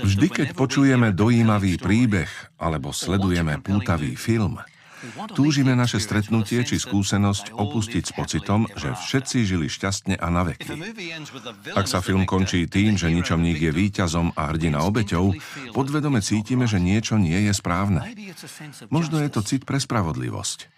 Vždy, 0.00 0.26
keď 0.32 0.48
počujeme 0.58 1.14
dojímavý 1.14 1.78
príbeh 1.78 2.30
alebo 2.58 2.90
sledujeme 2.90 3.60
pútavý 3.62 4.18
film, 4.18 4.58
túžime 5.36 5.76
naše 5.76 6.00
stretnutie 6.00 6.64
či 6.64 6.80
skúsenosť 6.80 7.52
opustiť 7.52 8.02
s 8.08 8.12
pocitom, 8.16 8.64
že 8.72 8.96
všetci 8.96 9.44
žili 9.44 9.68
šťastne 9.68 10.16
a 10.16 10.26
na 10.32 10.48
veky. 10.48 10.72
Ak 11.76 11.86
sa 11.86 12.00
film 12.00 12.24
končí 12.24 12.64
tým, 12.64 12.96
že 12.96 13.12
ničomník 13.12 13.60
je 13.60 13.70
víťazom 13.70 14.32
a 14.32 14.48
hrdina 14.50 14.80
obeťou, 14.82 15.36
podvedome 15.76 16.24
cítime, 16.24 16.64
že 16.64 16.80
niečo 16.80 17.20
nie 17.20 17.46
je 17.46 17.52
správne. 17.52 18.00
Možno 18.88 19.20
je 19.20 19.28
to 19.28 19.44
cit 19.44 19.68
pre 19.68 19.76
spravodlivosť. 19.76 20.72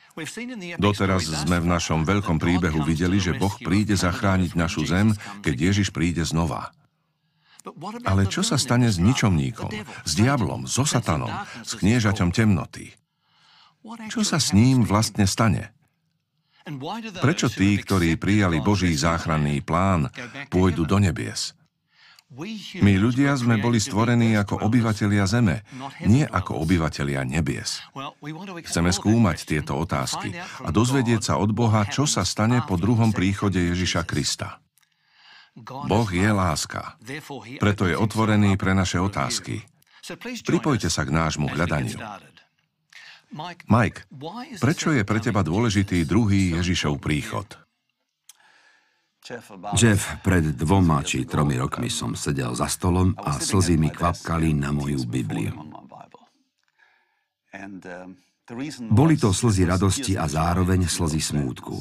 Doteraz 0.80 1.28
sme 1.28 1.60
v 1.60 1.68
našom 1.68 2.08
veľkom 2.08 2.40
príbehu 2.40 2.80
videli, 2.88 3.20
že 3.20 3.36
Boh 3.36 3.52
príde 3.60 3.92
zachrániť 4.00 4.56
našu 4.56 4.88
zem, 4.88 5.12
keď 5.44 5.54
Ježiš 5.72 5.92
príde 5.92 6.24
znova. 6.24 6.72
Ale 8.06 8.30
čo 8.30 8.46
sa 8.46 8.54
stane 8.54 8.86
s 8.86 9.02
ničomníkom, 9.02 9.70
s 10.06 10.12
diablom, 10.14 10.70
so 10.70 10.86
satanom, 10.86 11.30
s 11.66 11.74
kniežaťom 11.78 12.30
temnoty? 12.30 12.94
Čo 14.10 14.26
sa 14.26 14.38
s 14.42 14.54
ním 14.54 14.82
vlastne 14.82 15.26
stane? 15.26 15.74
Prečo 17.22 17.46
tí, 17.46 17.78
ktorí 17.78 18.18
prijali 18.18 18.58
Boží 18.58 18.90
záchranný 18.90 19.62
plán, 19.62 20.10
pôjdu 20.50 20.82
do 20.82 20.98
nebies? 20.98 21.54
My 22.82 22.98
ľudia 22.98 23.38
sme 23.38 23.62
boli 23.62 23.78
stvorení 23.78 24.34
ako 24.34 24.66
obyvatelia 24.66 25.30
Zeme, 25.30 25.62
nie 26.02 26.26
ako 26.26 26.58
obyvatelia 26.58 27.22
nebies. 27.22 27.78
Chceme 28.66 28.90
skúmať 28.90 29.46
tieto 29.46 29.78
otázky 29.78 30.34
a 30.66 30.68
dozvedieť 30.74 31.22
sa 31.22 31.34
od 31.38 31.54
Boha, 31.54 31.86
čo 31.86 32.02
sa 32.02 32.26
stane 32.26 32.66
po 32.66 32.74
druhom 32.74 33.14
príchode 33.14 33.62
Ježiša 33.62 34.02
Krista. 34.02 34.58
Boh 35.64 36.10
je 36.12 36.28
láska, 36.28 37.00
preto 37.56 37.88
je 37.88 37.96
otvorený 37.96 38.60
pre 38.60 38.76
naše 38.76 39.00
otázky. 39.00 39.64
Pripojte 40.44 40.92
sa 40.92 41.08
k 41.08 41.10
nášmu 41.16 41.48
hľadaniu. 41.48 41.96
Mike, 43.66 44.06
prečo 44.60 44.92
je 44.92 45.02
pre 45.02 45.18
teba 45.18 45.40
dôležitý 45.40 46.04
druhý 46.04 46.54
Ježišov 46.60 47.00
príchod? 47.00 47.48
Jeff, 49.74 50.22
pred 50.22 50.54
dvoma 50.54 51.02
či 51.02 51.26
tromi 51.26 51.58
rokmi 51.58 51.90
som 51.90 52.14
sedel 52.14 52.54
za 52.54 52.70
stolom 52.70 53.10
a 53.18 53.42
slzy 53.42 53.74
mi 53.74 53.90
kvapkali 53.90 54.54
na 54.54 54.70
moju 54.70 55.02
Bibliu. 55.02 55.50
Boli 58.86 59.18
to 59.18 59.34
slzy 59.34 59.66
radosti 59.66 60.14
a 60.14 60.30
zároveň 60.30 60.86
slzy 60.86 61.18
smútku. 61.18 61.74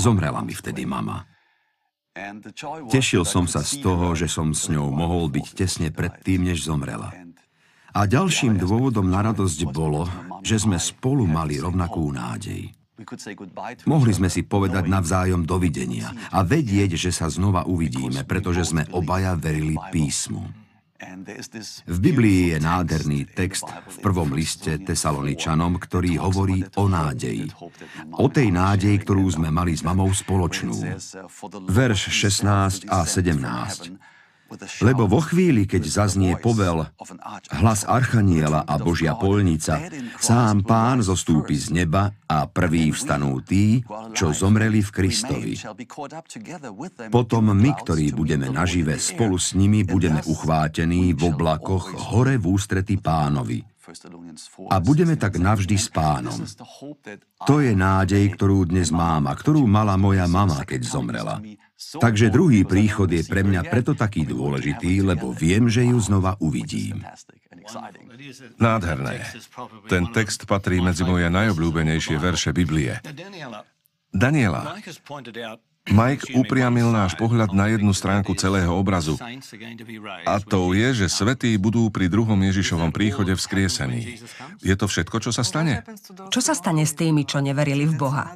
Zomrela 0.00 0.40
mi 0.40 0.56
vtedy 0.56 0.88
mama. 0.88 1.28
Tešil 2.92 3.24
som 3.24 3.48
sa 3.48 3.64
z 3.64 3.80
toho, 3.80 4.12
že 4.12 4.28
som 4.28 4.52
s 4.52 4.68
ňou 4.68 4.92
mohol 4.92 5.32
byť 5.32 5.46
tesne 5.56 5.88
pred 5.88 6.12
tým, 6.20 6.44
než 6.44 6.68
zomrela. 6.68 7.08
A 7.92 8.04
ďalším 8.04 8.60
dôvodom 8.60 9.08
na 9.08 9.24
radosť 9.24 9.68
bolo, 9.72 10.04
že 10.44 10.60
sme 10.60 10.76
spolu 10.76 11.24
mali 11.24 11.56
rovnakú 11.56 12.12
nádej. 12.12 12.72
Mohli 13.88 14.12
sme 14.12 14.28
si 14.28 14.44
povedať 14.44 14.86
navzájom 14.86 15.48
dovidenia 15.48 16.12
a 16.28 16.44
vedieť, 16.44 17.00
že 17.00 17.10
sa 17.10 17.32
znova 17.32 17.64
uvidíme, 17.64 18.22
pretože 18.28 18.68
sme 18.68 18.84
obaja 18.92 19.32
verili 19.32 19.74
písmu. 19.90 20.61
V 21.86 21.98
Biblii 21.98 22.54
je 22.54 22.58
nádherný 22.62 23.26
text 23.34 23.66
v 23.66 23.96
prvom 23.98 24.30
liste 24.30 24.78
Tesaloničanom, 24.78 25.76
ktorý 25.82 26.22
hovorí 26.22 26.62
o 26.78 26.86
nádeji. 26.86 27.50
O 28.14 28.30
tej 28.30 28.54
nádeji, 28.54 29.02
ktorú 29.02 29.26
sme 29.26 29.50
mali 29.50 29.74
s 29.74 29.82
mamou 29.82 30.14
spoločnú. 30.14 30.72
Verš 31.66 32.00
16 32.06 32.86
a 32.86 33.02
17. 33.02 34.11
Lebo 34.84 35.08
vo 35.08 35.20
chvíli, 35.24 35.64
keď 35.64 35.82
zaznie 35.88 36.32
povel, 36.36 36.84
hlas 37.56 37.88
Archaniela 37.88 38.64
a 38.68 38.74
Božia 38.76 39.16
polnica, 39.16 39.80
sám 40.20 40.66
pán 40.66 41.00
zostúpi 41.00 41.56
z 41.56 41.72
neba 41.72 42.12
a 42.28 42.44
prvý 42.48 42.92
vstanú 42.92 43.40
tí, 43.40 43.80
čo 44.12 44.32
zomreli 44.32 44.84
v 44.84 44.90
Kristovi. 44.92 45.52
Potom 47.08 47.44
my, 47.52 47.70
ktorí 47.80 48.12
budeme 48.12 48.48
nažive, 48.52 48.96
spolu 49.00 49.36
s 49.40 49.56
nimi 49.56 49.84
budeme 49.84 50.20
uchvátení 50.24 51.12
v 51.16 51.32
oblakoch 51.32 52.12
hore 52.12 52.36
v 52.36 52.44
ústrety 52.52 53.00
pánovi. 53.00 53.72
A 54.70 54.76
budeme 54.78 55.18
tak 55.18 55.36
navždy 55.42 55.74
s 55.74 55.90
pánom. 55.90 56.38
To 57.50 57.58
je 57.58 57.74
nádej, 57.74 58.24
ktorú 58.38 58.70
dnes 58.70 58.94
mám 58.94 59.26
a 59.26 59.34
ktorú 59.34 59.66
mala 59.66 59.98
moja 59.98 60.30
mama, 60.30 60.62
keď 60.62 60.80
zomrela. 60.86 61.42
Takže 62.00 62.32
druhý 62.32 62.64
príchod 62.64 63.08
je 63.10 63.22
pre 63.26 63.44
mňa 63.44 63.68
preto 63.68 63.92
taký 63.92 64.24
dôležitý, 64.24 65.04
lebo 65.04 65.34
viem, 65.34 65.68
že 65.68 65.84
ju 65.84 65.98
znova 66.00 66.38
uvidím. 66.40 67.04
Nádherné. 68.58 69.22
Ten 69.86 70.08
text 70.10 70.48
patrí 70.48 70.80
medzi 70.80 71.04
moje 71.04 71.28
najobľúbenejšie 71.28 72.16
verše 72.16 72.50
Biblie. 72.50 72.98
Daniela, 74.12 74.76
Mike 75.90 76.30
upriamil 76.38 76.94
náš 76.94 77.18
pohľad 77.18 77.50
na 77.50 77.66
jednu 77.66 77.90
stránku 77.90 78.38
celého 78.38 78.70
obrazu. 78.70 79.18
A 80.22 80.38
to 80.38 80.70
je, 80.78 80.94
že 80.94 81.06
svetí 81.10 81.58
budú 81.58 81.90
pri 81.90 82.06
druhom 82.06 82.38
Ježišovom 82.38 82.94
príchode 82.94 83.34
vzkriesení. 83.34 84.22
Je 84.62 84.74
to 84.78 84.86
všetko, 84.86 85.18
čo 85.18 85.34
sa 85.34 85.42
stane? 85.42 85.82
Čo 86.30 86.38
sa 86.38 86.54
stane 86.54 86.86
s 86.86 86.94
tými, 86.94 87.26
čo 87.26 87.42
neverili 87.42 87.90
v 87.90 87.98
Boha? 87.98 88.30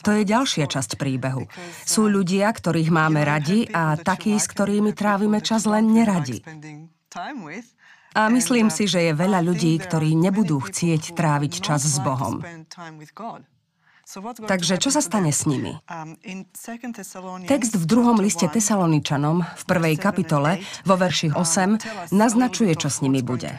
To 0.00 0.10
je 0.16 0.22
ďalšia 0.24 0.66
časť 0.66 0.96
príbehu. 0.96 1.44
Sú 1.84 2.08
ľudia, 2.08 2.48
ktorých 2.48 2.88
máme 2.88 3.20
radi 3.24 3.68
a 3.70 4.00
takí, 4.00 4.36
s 4.36 4.48
ktorými 4.48 4.96
trávime 4.96 5.44
čas 5.44 5.68
len 5.68 5.92
neradi. 5.92 6.40
A 8.10 8.26
myslím 8.26 8.74
si, 8.74 8.90
že 8.90 9.06
je 9.06 9.12
veľa 9.14 9.38
ľudí, 9.44 9.78
ktorí 9.78 10.18
nebudú 10.18 10.58
chcieť 10.58 11.14
tráviť 11.14 11.52
čas 11.62 11.86
s 11.86 12.02
Bohom. 12.02 12.42
Takže 14.50 14.82
čo 14.82 14.90
sa 14.90 14.98
stane 14.98 15.30
s 15.30 15.46
nimi? 15.46 15.78
Text 17.46 17.78
v 17.78 17.84
druhom 17.86 18.18
liste 18.18 18.50
Tesaloničanom 18.50 19.46
v 19.46 19.62
prvej 19.62 19.94
kapitole 20.02 20.58
vo 20.82 20.98
verši 20.98 21.30
8 21.30 22.10
naznačuje, 22.10 22.74
čo 22.74 22.90
s 22.90 23.06
nimi 23.06 23.22
bude. 23.22 23.54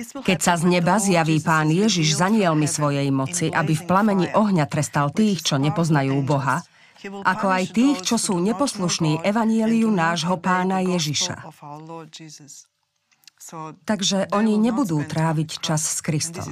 Keď 0.00 0.38
sa 0.40 0.56
z 0.56 0.64
neba 0.72 0.96
zjaví 0.96 1.36
pán 1.44 1.68
Ježiš 1.68 2.16
za 2.16 2.32
nielmi 2.32 2.64
svojej 2.64 3.12
moci, 3.12 3.52
aby 3.52 3.76
v 3.76 3.84
plameni 3.84 4.26
ohňa 4.32 4.64
trestal 4.64 5.12
tých, 5.12 5.44
čo 5.44 5.60
nepoznajú 5.60 6.16
Boha, 6.24 6.64
ako 7.04 7.46
aj 7.52 7.64
tých, 7.76 7.98
čo 8.00 8.16
sú 8.16 8.40
neposlušní 8.40 9.20
evanieliu 9.20 9.92
nášho 9.92 10.40
pána 10.40 10.80
Ježiša. 10.80 11.44
Takže 13.84 14.32
oni 14.32 14.54
nebudú 14.56 15.02
tráviť 15.02 15.60
čas 15.60 15.82
s 15.82 15.98
Kristom. 16.00 16.46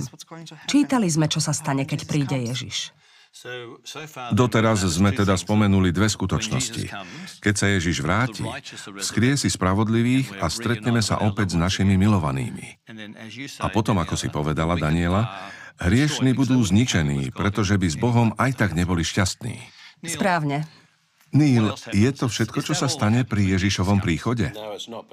Čítali 0.69 1.09
sme, 1.09 1.31
čo 1.31 1.39
sa 1.41 1.55
stane, 1.55 1.87
keď 1.87 2.01
príde 2.05 2.37
Ježiš. 2.37 2.93
Doteraz 4.35 4.83
sme 4.91 5.15
teda 5.15 5.39
spomenuli 5.39 5.95
dve 5.95 6.11
skutočnosti. 6.11 6.91
Keď 7.39 7.55
sa 7.55 7.67
Ježiš 7.71 8.03
vráti, 8.03 8.43
si 9.39 9.49
spravodlivých 9.49 10.43
a 10.43 10.51
stretneme 10.51 10.99
sa 10.99 11.23
opäť 11.23 11.55
s 11.55 11.57
našimi 11.57 11.95
milovanými. 11.95 12.83
A 13.63 13.67
potom, 13.71 14.03
ako 14.03 14.19
si 14.19 14.29
povedala 14.29 14.75
Daniela, 14.75 15.31
hriešni 15.79 16.35
budú 16.35 16.59
zničení, 16.59 17.31
pretože 17.31 17.79
by 17.79 17.87
s 17.87 17.97
Bohom 17.97 18.35
aj 18.35 18.59
tak 18.59 18.71
neboli 18.75 19.07
šťastní. 19.07 19.63
Správne. 20.05 20.80
Neil, 21.31 21.79
je 21.95 22.11
to 22.11 22.27
všetko, 22.27 22.59
čo 22.59 22.75
sa 22.75 22.91
stane 22.91 23.23
pri 23.23 23.55
Ježišovom 23.55 24.03
príchode? 24.03 24.51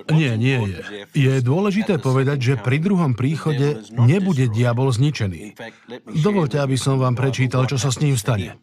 Nie, 0.09 0.33
nie 0.33 0.57
je. 0.57 0.77
Je 1.13 1.33
dôležité 1.45 2.01
povedať, 2.01 2.37
že 2.41 2.53
pri 2.57 2.81
druhom 2.81 3.13
príchode 3.13 3.85
nebude 3.93 4.49
diabol 4.49 4.89
zničený. 4.89 5.53
Dovolte, 6.17 6.57
aby 6.57 6.73
som 6.73 6.97
vám 6.97 7.13
prečítal, 7.13 7.69
čo 7.69 7.77
sa 7.77 7.93
s 7.93 8.01
ním 8.01 8.17
stane. 8.17 8.57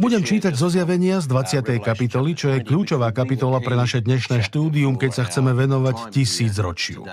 Budem 0.00 0.24
čítať 0.24 0.56
zo 0.56 0.72
zjavenia 0.72 1.20
z 1.20 1.28
20. 1.28 1.84
kapitoly, 1.84 2.32
čo 2.32 2.48
je 2.48 2.64
kľúčová 2.64 3.12
kapitola 3.12 3.60
pre 3.60 3.76
naše 3.76 4.00
dnešné 4.00 4.40
štúdium, 4.40 4.96
keď 4.96 5.10
sa 5.12 5.22
chceme 5.28 5.52
venovať 5.52 6.16
tisícročiu. 6.16 7.04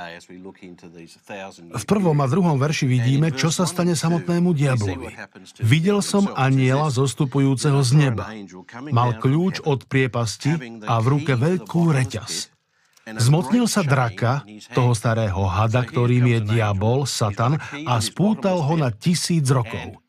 V 1.76 1.84
prvom 1.84 2.18
a 2.24 2.26
druhom 2.32 2.56
verši 2.56 2.88
vidíme, 2.88 3.36
čo 3.36 3.52
sa 3.52 3.68
stane 3.68 4.00
samotnému 4.00 4.56
diablovi. 4.56 5.12
Videl 5.60 6.00
som 6.00 6.32
aniela 6.40 6.88
zostupujúceho 6.88 7.84
z 7.84 7.92
neba. 8.00 8.32
Mal 8.96 9.20
kľúč 9.20 9.68
od 9.68 9.84
priepasti 9.84 10.80
a 10.88 11.04
v 11.04 11.06
ruke 11.20 11.36
veľkú 11.36 11.92
reťaz. 11.92 12.56
Zmotnil 13.08 13.68
sa 13.68 13.84
draka, 13.84 14.48
toho 14.72 14.96
starého 14.96 15.44
hada, 15.48 15.84
ktorým 15.84 16.28
je 16.32 16.40
diabol, 16.48 17.04
Satan, 17.04 17.60
a 17.88 18.00
spútal 18.00 18.64
ho 18.64 18.76
na 18.80 18.92
tisíc 18.92 19.48
rokov. 19.52 20.00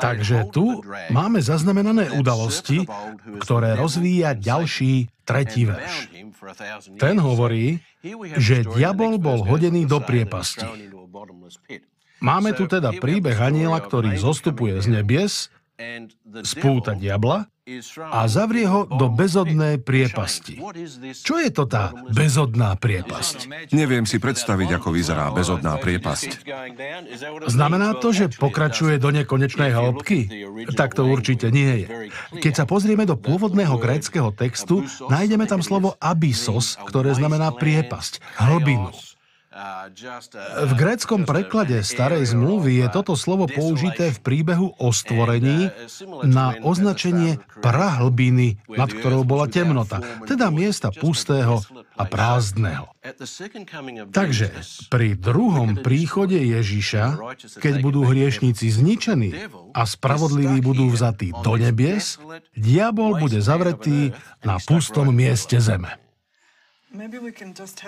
Takže 0.00 0.36
tu 0.52 0.84
máme 1.10 1.40
zaznamenané 1.40 2.12
udalosti, 2.18 2.84
ktoré 3.40 3.76
rozvíja 3.78 4.36
ďalší 4.36 5.08
tretí 5.24 5.64
verš. 5.64 6.12
Ten 7.00 7.16
hovorí, 7.20 7.80
že 8.36 8.68
diabol 8.68 9.16
bol 9.16 9.40
hodený 9.44 9.88
do 9.88 10.00
priepasti. 10.04 10.68
Máme 12.20 12.56
tu 12.56 12.64
teda 12.64 12.92
príbeh 12.96 13.36
aniela, 13.36 13.80
ktorý 13.80 14.16
zostupuje 14.16 14.80
z 14.80 14.86
nebies 15.00 15.52
spúta 16.46 16.94
diabla 16.94 17.50
a 18.12 18.28
zavrie 18.28 18.68
ho 18.68 18.84
do 18.84 19.08
bezodnej 19.08 19.80
priepasti. 19.80 20.60
Čo 21.24 21.40
je 21.40 21.48
to 21.48 21.64
tá 21.64 21.96
bezodná 22.12 22.76
priepasť? 22.76 23.48
Neviem 23.72 24.04
si 24.04 24.20
predstaviť, 24.20 24.76
ako 24.76 24.92
vyzerá 24.92 25.32
bezodná 25.32 25.80
priepasť. 25.80 26.44
Znamená 27.48 27.96
to, 27.96 28.12
že 28.12 28.28
pokračuje 28.36 29.00
do 29.00 29.08
nekonečnej 29.08 29.72
hĺbky? 29.72 30.28
Tak 30.76 30.92
to 30.92 31.08
určite 31.08 31.48
nie 31.48 31.88
je. 31.88 32.12
Keď 32.36 32.52
sa 32.52 32.64
pozrieme 32.68 33.08
do 33.08 33.16
pôvodného 33.16 33.80
gréckého 33.80 34.28
textu, 34.36 34.84
nájdeme 35.08 35.48
tam 35.48 35.64
slovo 35.64 35.96
abyssos, 36.04 36.76
ktoré 36.84 37.16
znamená 37.16 37.48
priepasť, 37.48 38.20
hlbinu. 38.44 38.92
V 40.64 40.72
gréckom 40.74 41.22
preklade 41.22 41.78
starej 41.86 42.34
zmluvy 42.34 42.82
je 42.82 42.86
toto 42.90 43.14
slovo 43.14 43.46
použité 43.46 44.10
v 44.10 44.18
príbehu 44.18 44.74
o 44.74 44.90
stvorení 44.90 45.70
na 46.26 46.58
označenie 46.58 47.38
prahlbiny, 47.62 48.58
nad 48.66 48.90
ktorou 48.90 49.22
bola 49.22 49.46
temnota, 49.46 50.02
teda 50.26 50.50
miesta 50.50 50.90
pustého 50.90 51.62
a 51.94 52.02
prázdneho. 52.02 52.90
Takže 54.10 54.50
pri 54.90 55.14
druhom 55.14 55.78
príchode 55.78 56.34
Ježiša, 56.34 57.14
keď 57.62 57.74
budú 57.78 58.10
hriešníci 58.10 58.74
zničení 58.74 59.30
a 59.70 59.86
spravodliví 59.86 60.58
budú 60.66 60.90
vzatí 60.90 61.30
do 61.46 61.54
nebies, 61.54 62.18
diabol 62.58 63.22
bude 63.22 63.38
zavretý 63.38 64.10
na 64.42 64.58
pustom 64.58 65.14
mieste 65.14 65.62
zeme. 65.62 66.03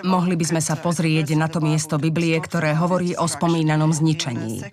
Mohli 0.03 0.35
by 0.35 0.45
sme 0.45 0.59
sa 0.59 0.75
pozrieť 0.75 1.39
na 1.39 1.47
to 1.47 1.63
miesto 1.63 1.95
Biblie, 1.95 2.35
ktoré 2.43 2.75
hovorí 2.75 3.15
o 3.15 3.23
spomínanom 3.23 3.95
zničení. 3.95 4.67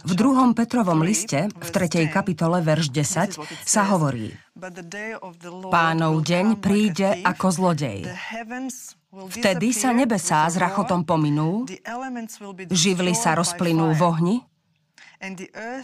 V 0.00 0.12
druhom 0.16 0.56
Petrovom 0.56 1.04
liste, 1.04 1.52
v 1.52 1.68
3. 1.68 2.08
kapitole, 2.08 2.64
verš 2.64 2.88
10, 2.88 3.36
sa 3.68 3.82
hovorí 3.92 4.32
Pánov 5.68 6.24
deň 6.24 6.46
príde 6.64 7.20
ako 7.20 7.46
zlodej. 7.52 8.08
Vtedy 9.12 9.76
sa 9.76 9.92
nebesá 9.92 10.48
s 10.48 10.56
rachotom 10.56 11.04
pominú, 11.04 11.68
živly 12.72 13.12
sa 13.12 13.36
rozplynú 13.36 13.92
v 13.92 14.00
ohni 14.00 14.36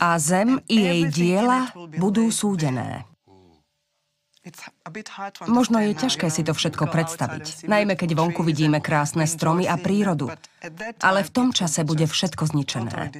a 0.00 0.16
zem 0.16 0.56
i 0.72 0.88
jej 0.88 1.00
diela 1.12 1.68
budú 2.00 2.32
súdené. 2.32 3.09
Možno 5.44 5.84
je 5.84 5.92
ťažké 5.92 6.32
si 6.32 6.40
to 6.40 6.56
všetko 6.56 6.88
predstaviť, 6.88 7.68
najmä 7.68 7.92
keď 7.92 8.16
vonku 8.16 8.40
vidíme 8.40 8.80
krásne 8.80 9.28
stromy 9.28 9.68
a 9.68 9.76
prírodu. 9.76 10.32
Ale 11.04 11.20
v 11.20 11.30
tom 11.30 11.48
čase 11.52 11.84
bude 11.84 12.08
všetko 12.08 12.48
zničené. 12.48 13.12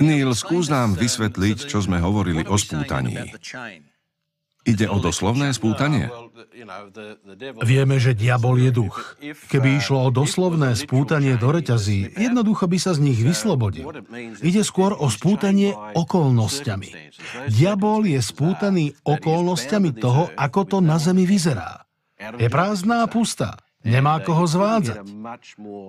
Neil, 0.00 0.30
skús 0.32 0.72
nám 0.72 0.96
vysvetliť, 0.96 1.66
čo 1.68 1.82
sme 1.82 2.00
hovorili 2.00 2.46
o 2.46 2.56
spútaní. 2.56 3.36
Ide 4.66 4.90
o 4.90 4.98
doslovné 4.98 5.54
spútanie? 5.54 6.10
Vieme, 7.62 8.02
že 8.02 8.18
diabol 8.18 8.58
je 8.58 8.70
duch. 8.74 9.14
Keby 9.46 9.78
išlo 9.78 10.08
o 10.08 10.10
doslovné 10.10 10.74
spútanie 10.74 11.38
do 11.38 11.54
reťazí, 11.54 12.18
jednoducho 12.18 12.66
by 12.66 12.78
sa 12.82 12.98
z 12.98 13.06
nich 13.06 13.20
vyslobodil. 13.22 13.94
Ide 14.42 14.66
skôr 14.66 14.90
o 14.98 15.06
spútanie 15.06 15.70
okolnostiami. 15.94 17.12
Diabol 17.46 18.10
je 18.10 18.18
spútaný 18.18 18.98
okolnostiami 19.06 19.94
toho, 19.94 20.34
ako 20.34 20.60
to 20.66 20.78
na 20.82 20.98
zemi 20.98 21.22
vyzerá. 21.22 21.86
Je 22.18 22.50
prázdná 22.50 23.06
a 23.06 23.10
pustá. 23.10 23.62
Nemá 23.86 24.18
koho 24.18 24.50
zvádzať. 24.50 25.06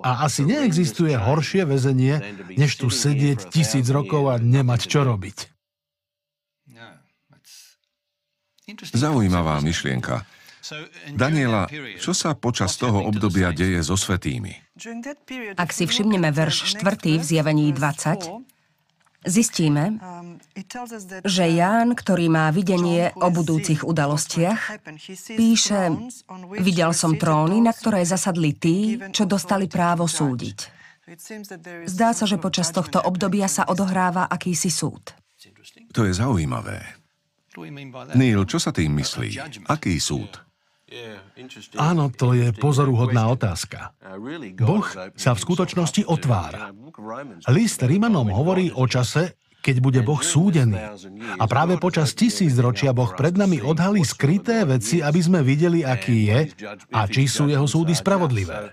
A 0.06 0.22
asi 0.22 0.46
neexistuje 0.46 1.18
horšie 1.18 1.66
väzenie, 1.66 2.22
než 2.54 2.78
tu 2.78 2.94
sedieť 2.94 3.50
tisíc 3.50 3.90
rokov 3.90 4.30
a 4.30 4.38
nemať 4.38 4.80
čo 4.86 5.02
robiť. 5.02 5.57
Zaujímavá 8.92 9.60
myšlienka. 9.64 10.28
Daniela, 11.14 11.70
čo 11.96 12.12
sa 12.12 12.36
počas 12.36 12.76
toho 12.76 13.00
obdobia 13.08 13.54
deje 13.56 13.80
so 13.80 13.96
svetými? 13.96 14.52
Ak 15.56 15.70
si 15.72 15.88
všimneme 15.88 16.28
verš 16.28 16.76
4. 16.76 17.16
v 17.16 17.24
zjavení 17.24 17.72
20, 17.72 19.24
zistíme, 19.24 19.96
že 21.24 21.44
Ján, 21.48 21.96
ktorý 21.96 22.26
má 22.28 22.52
videnie 22.52 23.14
o 23.16 23.32
budúcich 23.32 23.86
udalostiach, 23.86 24.84
píše, 25.38 25.94
videl 26.58 26.90
som 26.92 27.16
tróny, 27.16 27.64
na 27.64 27.72
ktoré 27.72 28.04
zasadli 28.04 28.52
tí, 28.52 28.98
čo 29.14 29.24
dostali 29.24 29.70
právo 29.70 30.04
súdiť. 30.04 30.58
Zdá 31.88 32.12
sa, 32.12 32.28
že 32.28 32.36
počas 32.36 32.68
tohto 32.68 33.00
obdobia 33.00 33.48
sa 33.48 33.64
odohráva 33.64 34.28
akýsi 34.28 34.68
súd. 34.68 35.16
To 35.96 36.04
je 36.04 36.12
zaujímavé. 36.12 36.97
Neil, 38.14 38.42
čo 38.46 38.58
sa 38.62 38.70
tým 38.70 38.94
myslí? 38.98 39.28
Aký 39.66 39.98
súd? 39.98 40.48
Áno, 41.76 42.08
to 42.08 42.32
je 42.32 42.48
pozoruhodná 42.56 43.28
otázka. 43.28 43.92
Boh 44.56 44.86
sa 45.14 45.36
v 45.36 45.42
skutočnosti 45.44 46.08
otvára. 46.08 46.72
List 47.52 47.84
Rímanom 47.84 48.32
hovorí 48.32 48.72
o 48.72 48.88
čase, 48.88 49.36
keď 49.60 49.76
bude 49.84 50.00
Boh 50.00 50.22
súdený. 50.24 50.80
A 51.36 51.44
práve 51.44 51.76
počas 51.76 52.16
tisícročia 52.16 52.96
Boh 52.96 53.12
pred 53.12 53.36
nami 53.36 53.60
odhalí 53.60 54.00
skryté 54.00 54.64
veci, 54.64 55.04
aby 55.04 55.20
sme 55.20 55.44
videli, 55.44 55.84
aký 55.84 56.32
je 56.32 56.40
a 56.94 57.04
či 57.04 57.28
sú 57.28 57.52
jeho 57.52 57.68
súdy 57.68 57.92
spravodlivé. 57.92 58.72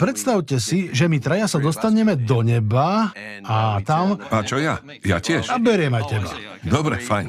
Predstavte 0.00 0.56
si, 0.56 0.88
že 0.88 1.04
my 1.04 1.20
traja 1.20 1.44
sa 1.44 1.60
dostaneme 1.60 2.16
do 2.16 2.40
neba 2.40 3.12
a 3.44 3.76
tam... 3.84 4.16
A 4.32 4.40
čo 4.40 4.56
ja? 4.56 4.80
Ja 5.04 5.20
tiež. 5.20 5.52
A 5.52 5.60
beriem 5.60 5.92
aj 5.92 6.04
teba. 6.08 6.30
Dobre, 6.64 6.96
fajn. 6.96 7.28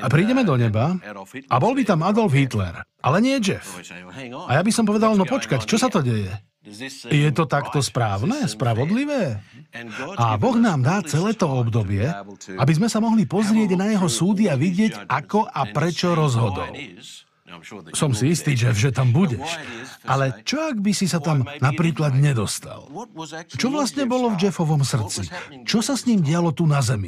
A 0.00 0.06
prídeme 0.08 0.40
do 0.40 0.56
neba 0.56 0.96
a 1.52 1.56
bol 1.60 1.76
by 1.76 1.84
tam 1.84 2.00
Adolf 2.00 2.32
Hitler, 2.32 2.80
ale 3.04 3.20
nie 3.20 3.36
Jeff. 3.44 3.76
A 4.48 4.56
ja 4.56 4.62
by 4.64 4.72
som 4.72 4.88
povedal, 4.88 5.12
no 5.20 5.28
počkať, 5.28 5.68
čo 5.68 5.76
sa 5.76 5.92
to 5.92 6.00
deje? 6.00 6.32
Je 7.12 7.30
to 7.30 7.44
takto 7.46 7.78
správne, 7.78 8.48
spravodlivé? 8.48 9.38
A 10.18 10.34
Boh 10.40 10.56
nám 10.58 10.82
dá 10.82 10.98
celé 11.04 11.36
to 11.36 11.46
obdobie, 11.46 12.08
aby 12.56 12.72
sme 12.72 12.88
sa 12.90 12.98
mohli 12.98 13.28
pozrieť 13.28 13.76
na 13.78 13.92
jeho 13.92 14.08
súdy 14.08 14.48
a 14.48 14.56
vidieť, 14.56 15.06
ako 15.06 15.44
a 15.44 15.62
prečo 15.70 16.16
rozhodol. 16.16 16.72
Som 17.94 18.10
si 18.10 18.34
istý, 18.34 18.58
že, 18.58 18.74
že 18.74 18.90
tam 18.90 19.14
budeš. 19.14 19.46
Ale 20.02 20.42
čo 20.42 20.66
ak 20.66 20.82
by 20.82 20.90
si 20.90 21.06
sa 21.06 21.22
tam 21.22 21.46
napríklad 21.62 22.18
nedostal? 22.18 22.90
Čo 23.54 23.70
vlastne 23.70 24.02
bolo 24.06 24.34
v 24.34 24.50
Jeffovom 24.50 24.82
srdci? 24.82 25.30
Čo 25.62 25.78
sa 25.78 25.94
s 25.94 26.10
ním 26.10 26.26
dialo 26.26 26.50
tu 26.50 26.66
na 26.66 26.82
zemi? 26.82 27.06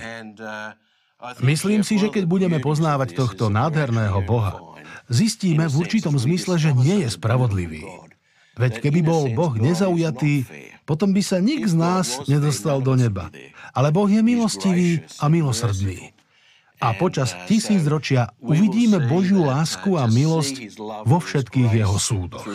Myslím 1.42 1.82
si, 1.82 1.98
že 1.98 2.14
keď 2.14 2.30
budeme 2.30 2.62
poznávať 2.62 3.18
tohto 3.18 3.50
nádherného 3.50 4.22
Boha, 4.22 4.78
zistíme 5.10 5.66
v 5.66 5.74
určitom 5.74 6.14
zmysle, 6.14 6.54
že 6.54 6.70
nie 6.70 7.02
je 7.02 7.10
spravodlivý. 7.10 7.82
Veď 8.54 8.78
keby 8.78 9.00
bol 9.02 9.26
Boh 9.34 9.54
nezaujatý, 9.58 10.46
potom 10.86 11.10
by 11.10 11.22
sa 11.22 11.42
nik 11.42 11.66
z 11.66 11.74
nás 11.74 12.22
nedostal 12.30 12.78
do 12.78 12.94
neba. 12.94 13.30
Ale 13.74 13.90
Boh 13.90 14.06
je 14.06 14.22
milostivý 14.22 15.02
a 15.18 15.26
milosrdný 15.26 16.17
a 16.78 16.88
počas 16.94 17.34
tisícročia 17.50 18.30
uvidíme 18.38 19.02
Božiu 19.10 19.46
lásku 19.46 19.98
a 19.98 20.06
milosť 20.06 20.78
vo 21.04 21.18
všetkých 21.18 21.70
jeho 21.74 21.98
súdoch. 21.98 22.46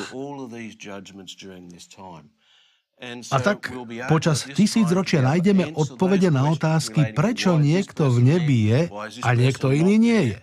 A 3.32 3.38
tak 3.44 3.68
počas 4.08 4.48
tisícročia 4.48 5.20
nájdeme 5.20 5.76
odpovede 5.76 6.32
na 6.32 6.48
otázky, 6.48 7.12
prečo 7.12 7.60
niekto 7.60 8.08
v 8.08 8.18
nebi 8.24 8.60
je 8.72 8.82
a 9.20 9.30
niekto 9.36 9.76
iný 9.76 10.00
nie 10.00 10.22
je. 10.36 10.40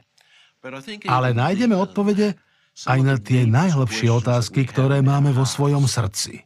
Ale 1.08 1.32
nájdeme 1.32 1.72
odpovede 1.72 2.36
aj 2.84 3.00
na 3.00 3.16
tie 3.16 3.48
najhlbšie 3.48 4.12
otázky, 4.12 4.68
ktoré 4.68 5.00
máme 5.00 5.32
vo 5.32 5.48
svojom 5.48 5.88
srdci. 5.88 6.44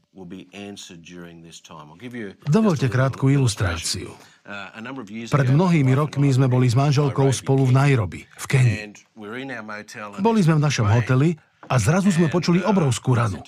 Dovolte 2.46 2.86
krátku 2.86 3.34
ilustráciu. 3.34 4.14
Pred 4.44 5.48
mnohými 5.56 5.96
rokmi 5.96 6.28
sme 6.28 6.52
boli 6.52 6.68
s 6.68 6.76
manželkou 6.76 7.32
spolu 7.32 7.64
v 7.64 7.72
Nairobi, 7.72 8.20
v 8.28 8.44
Kenii. 8.44 8.78
Boli 10.20 10.40
sme 10.44 10.60
v 10.60 10.62
našom 10.62 10.84
hoteli 10.84 11.32
a 11.64 11.80
zrazu 11.80 12.12
sme 12.12 12.28
počuli 12.28 12.60
obrovskú 12.60 13.16
ranu. 13.16 13.40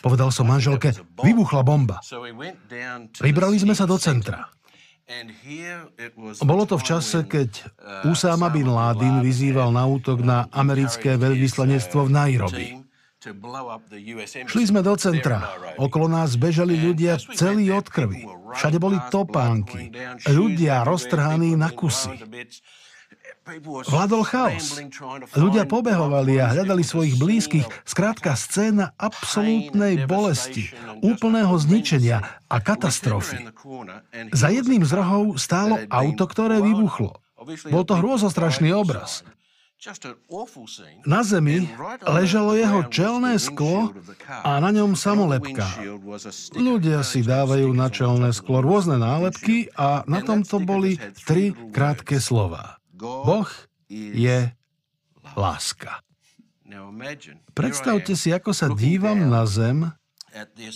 Povedal 0.00 0.32
som 0.32 0.48
manželke, 0.48 0.96
vybuchla 1.20 1.60
bomba. 1.60 2.00
Vybrali 3.20 3.60
sme 3.60 3.76
sa 3.76 3.84
do 3.84 4.00
centra. 4.00 4.48
Bolo 6.40 6.64
to 6.64 6.80
v 6.80 6.84
čase, 6.88 7.28
keď 7.28 7.68
Usama 8.08 8.48
bin 8.48 8.72
Laden 8.72 9.20
vyzýval 9.20 9.68
na 9.68 9.84
útok 9.84 10.24
na 10.24 10.48
americké 10.48 11.20
veľvyslanectvo 11.20 12.08
v 12.08 12.10
Nairobi. 12.10 12.81
Šli 14.50 14.64
sme 14.66 14.82
do 14.82 14.98
centra. 14.98 15.54
Okolo 15.78 16.10
nás 16.10 16.34
bežali 16.34 16.74
ľudia 16.74 17.22
celí 17.38 17.70
od 17.70 17.86
krvi. 17.86 18.26
Všade 18.58 18.82
boli 18.82 18.98
topánky. 19.14 19.94
Ľudia 20.26 20.82
roztrhaní 20.82 21.54
na 21.54 21.70
kusy. 21.70 22.10
Vládol 23.90 24.22
chaos. 24.22 24.78
Ľudia 25.34 25.66
pobehovali 25.66 26.38
a 26.38 26.54
hľadali 26.54 26.86
svojich 26.86 27.18
blízkych. 27.18 27.66
Skrátka 27.82 28.38
scéna 28.38 28.94
absolútnej 28.94 30.06
bolesti, 30.06 30.70
úplného 31.02 31.50
zničenia 31.58 32.22
a 32.46 32.56
katastrofy. 32.62 33.50
Za 34.30 34.50
jedným 34.50 34.86
z 34.86 34.94
rohov 34.94 35.42
stálo 35.42 35.78
auto, 35.90 36.24
ktoré 36.30 36.62
vybuchlo. 36.62 37.18
Bol 37.70 37.82
to 37.82 37.98
hrôzostrašný 37.98 38.70
obraz. 38.70 39.26
Na 41.02 41.26
zemi 41.26 41.66
ležalo 42.06 42.54
jeho 42.54 42.86
čelné 42.86 43.34
sklo 43.42 43.90
a 44.30 44.62
na 44.62 44.70
ňom 44.70 44.94
samolepka. 44.94 45.66
Ľudia 46.54 47.02
si 47.02 47.26
dávajú 47.26 47.66
na 47.74 47.90
čelné 47.90 48.30
sklo 48.30 48.62
rôzne 48.62 49.02
nálepky 49.02 49.74
a 49.74 50.06
na 50.06 50.22
tomto 50.22 50.62
boli 50.62 51.02
tri 51.26 51.50
krátke 51.74 52.22
slova. 52.22 52.78
Boh 52.94 53.50
je 53.90 54.54
láska. 55.34 55.98
Predstavte 57.50 58.14
si, 58.14 58.30
ako 58.30 58.54
sa 58.54 58.70
dívam 58.70 59.18
na 59.26 59.42
zem, 59.50 59.90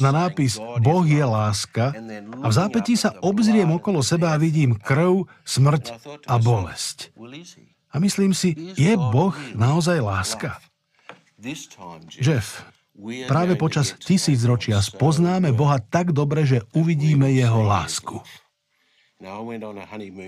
na 0.03 0.11
nápis 0.13 0.59
Boh 0.83 1.07
je 1.07 1.23
láska 1.23 1.95
a 2.43 2.47
v 2.51 2.53
zápätí 2.53 2.99
sa 2.99 3.15
obzriem 3.23 3.71
okolo 3.71 4.03
seba 4.03 4.35
a 4.35 4.41
vidím 4.41 4.77
krv, 4.77 5.31
smrť 5.47 5.85
a 6.27 6.35
bolesť. 6.37 7.15
A 7.97 7.99
myslím 7.99 8.37
si, 8.37 8.53
je 8.77 8.93
Boh 8.93 9.33
naozaj 9.57 10.05
láska? 10.05 10.61
Jeff, 12.21 12.61
práve 13.25 13.57
počas 13.57 13.97
tisícročia 13.97 14.85
spoznáme 14.85 15.57
Boha 15.57 15.81
tak 15.81 16.13
dobre, 16.13 16.45
že 16.45 16.61
uvidíme 16.77 17.33
jeho 17.33 17.65
lásku. 17.65 18.21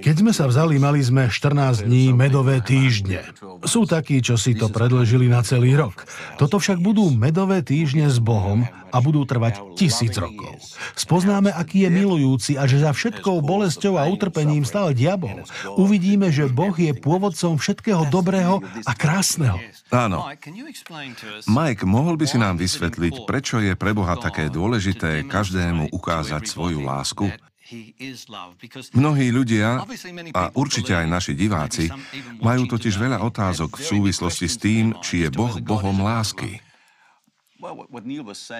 Keď 0.00 0.16
sme 0.16 0.32
sa 0.32 0.48
vzali, 0.48 0.80
mali 0.80 1.04
sme 1.04 1.28
14 1.28 1.84
dní 1.84 2.16
medové 2.16 2.64
týždne. 2.64 3.20
Sú 3.68 3.84
takí, 3.84 4.24
čo 4.24 4.40
si 4.40 4.56
to 4.56 4.72
predložili 4.72 5.28
na 5.28 5.44
celý 5.44 5.76
rok. 5.76 6.08
Toto 6.40 6.56
však 6.56 6.80
budú 6.80 7.12
medové 7.12 7.60
týždne 7.60 8.08
s 8.08 8.16
Bohom 8.16 8.64
a 8.64 8.96
budú 9.04 9.28
trvať 9.28 9.76
tisíc 9.76 10.16
rokov. 10.16 10.56
Spoznáme, 10.96 11.52
aký 11.52 11.84
je 11.84 11.90
milujúci 11.92 12.52
a 12.56 12.64
že 12.64 12.80
za 12.80 12.96
všetkou 12.96 13.44
bolesťou 13.44 14.00
a 14.00 14.08
utrpením 14.08 14.64
stál 14.64 14.96
diabol. 14.96 15.44
Uvidíme, 15.76 16.32
že 16.32 16.48
Boh 16.48 16.72
je 16.72 16.96
pôvodcom 16.96 17.60
všetkého 17.60 18.08
dobrého 18.08 18.64
a 18.88 18.92
krásneho. 18.96 19.60
Áno. 19.92 20.24
Mike, 21.44 21.84
mohol 21.84 22.16
by 22.16 22.24
si 22.24 22.40
nám 22.40 22.56
vysvetliť, 22.56 23.28
prečo 23.28 23.60
je 23.60 23.76
pre 23.76 23.92
Boha 23.92 24.16
také 24.16 24.48
dôležité 24.48 25.28
každému 25.28 25.92
ukázať 25.92 26.48
svoju 26.48 26.80
lásku? 26.80 27.28
Mnohí 28.96 29.28
ľudia, 29.28 29.84
a 30.32 30.42
určite 30.56 30.96
aj 30.96 31.06
naši 31.06 31.32
diváci, 31.36 31.92
majú 32.40 32.64
totiž 32.64 32.96
veľa 32.96 33.20
otázok 33.20 33.76
v 33.76 33.82
súvislosti 33.84 34.46
s 34.48 34.56
tým, 34.56 34.96
či 35.04 35.26
je 35.26 35.28
Boh 35.28 35.52
Bohom 35.60 36.00
lásky. 36.00 36.64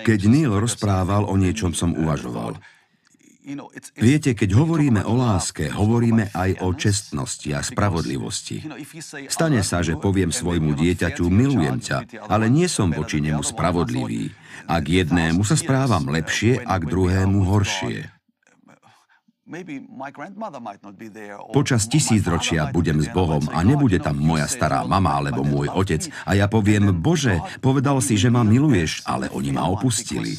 Keď 0.05 0.21
Neil 0.29 0.53
rozprával, 0.59 1.25
o 1.25 1.35
niečom 1.39 1.73
som 1.73 1.95
uvažoval. 1.95 2.61
Viete, 3.97 4.37
keď 4.37 4.61
hovoríme 4.61 5.01
o 5.09 5.17
láske, 5.17 5.73
hovoríme 5.73 6.29
aj 6.37 6.61
o 6.61 6.69
čestnosti 6.77 7.49
a 7.57 7.65
spravodlivosti. 7.65 8.61
Stane 9.33 9.65
sa, 9.65 9.81
že 9.81 9.97
poviem 9.97 10.29
svojmu 10.29 10.77
dieťaťu, 10.77 11.33
milujem 11.33 11.81
ťa, 11.81 12.29
ale 12.29 12.53
nie 12.53 12.69
som 12.69 12.93
voči 12.93 13.25
nemu 13.25 13.41
spravodlivý. 13.41 14.37
A 14.69 14.85
k 14.85 15.01
jednému 15.01 15.49
sa 15.49 15.57
správam 15.57 16.05
lepšie 16.13 16.61
a 16.61 16.77
k 16.77 16.85
druhému 16.93 17.49
horšie. 17.49 18.18
Počas 21.57 21.89
tisícročia 21.89 22.69
budem 22.69 23.01
s 23.01 23.09
Bohom 23.09 23.43
a 23.49 23.65
nebude 23.65 23.97
tam 23.97 24.21
moja 24.21 24.45
stará 24.45 24.85
mama 24.85 25.17
alebo 25.17 25.41
môj 25.41 25.73
otec. 25.73 26.05
A 26.29 26.37
ja 26.37 26.47
poviem, 26.47 26.93
Bože, 26.93 27.41
povedal 27.65 27.99
si, 28.05 28.21
že 28.21 28.29
ma 28.29 28.45
miluješ, 28.45 29.03
ale 29.09 29.33
oni 29.33 29.51
ma 29.57 29.65
opustili. 29.67 30.37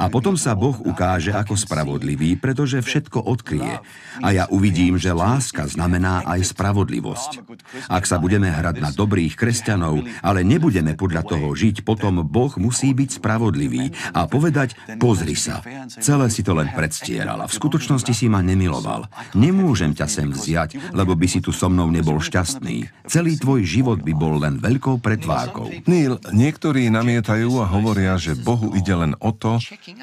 A 0.00 0.08
potom 0.08 0.32
sa 0.40 0.56
Boh 0.56 0.72
ukáže 0.80 1.28
ako 1.28 1.60
spravodlivý, 1.60 2.40
pretože 2.40 2.80
všetko 2.80 3.20
odkryje. 3.20 3.84
A 4.24 4.28
ja 4.32 4.44
uvidím, 4.48 4.96
že 4.96 5.12
láska 5.12 5.68
znamená 5.68 6.24
aj 6.24 6.56
spravodlivosť. 6.56 7.44
Ak 7.92 8.08
sa 8.08 8.16
budeme 8.16 8.48
hrať 8.48 8.80
na 8.80 8.88
dobrých 8.96 9.36
kresťanov, 9.36 10.08
ale 10.24 10.40
nebudeme 10.40 10.96
podľa 10.96 11.28
toho 11.28 11.52
žiť, 11.52 11.84
potom 11.84 12.24
Boh 12.24 12.48
musí 12.56 12.96
byť 12.96 13.20
spravodlivý 13.20 13.92
a 14.16 14.24
povedať, 14.24 14.72
pozri 14.96 15.36
sa, 15.36 15.60
celé 16.00 16.32
si 16.32 16.40
to 16.40 16.56
len 16.56 16.72
predstieral 16.72 17.44
a 17.44 17.50
v 17.50 17.56
skutočnosti 17.60 18.16
si 18.16 18.32
ma 18.32 18.40
nemiloval. 18.40 19.04
Nemôžem 19.36 19.92
ťa 19.92 20.08
sem 20.08 20.32
vziať, 20.32 20.96
lebo 20.96 21.12
by 21.12 21.28
si 21.28 21.44
tu 21.44 21.52
so 21.52 21.68
mnou 21.68 21.92
nebol 21.92 22.16
šťastný. 22.16 22.88
Celý 23.04 23.36
tvoj 23.36 23.68
život 23.68 24.00
by 24.00 24.12
bol 24.16 24.40
len 24.40 24.56
veľkou 24.56 24.96
pretvárkou. 25.04 25.68
Neil, 25.84 26.16
niektorí 26.32 26.88
namietajú 26.88 27.60
a 27.60 27.68
hovoria, 27.68 28.16
že 28.16 28.32
Bohu 28.32 28.72
ide 28.72 28.96
len 28.96 29.12
to, 29.34 29.58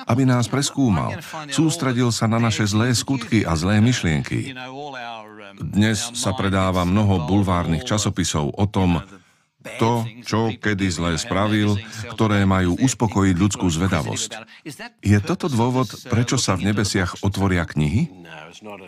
aby 0.07 0.23
nás 0.27 0.49
preskúmal. 0.51 1.19
Sústredil 1.51 2.09
sa 2.11 2.27
na 2.27 2.41
naše 2.41 2.67
zlé 2.67 2.91
skutky 2.95 3.45
a 3.47 3.53
zlé 3.55 3.79
myšlienky. 3.79 4.55
Dnes 5.59 5.99
sa 6.17 6.33
predáva 6.33 6.81
mnoho 6.83 7.29
bulvárnych 7.29 7.85
časopisov 7.85 8.51
o 8.57 8.65
tom, 8.65 9.05
to, 9.79 10.03
čo 10.27 10.51
kedy 10.59 10.91
zle 10.91 11.11
spravil, 11.15 11.79
ktoré 12.11 12.43
majú 12.43 12.75
uspokojiť 12.83 13.35
ľudskú 13.39 13.67
zvedavosť. 13.71 14.43
Je 14.99 15.17
toto 15.23 15.47
dôvod, 15.47 15.87
prečo 16.11 16.35
sa 16.35 16.59
v 16.59 16.71
nebesiach 16.71 17.23
otvoria 17.23 17.63
knihy? 17.63 18.11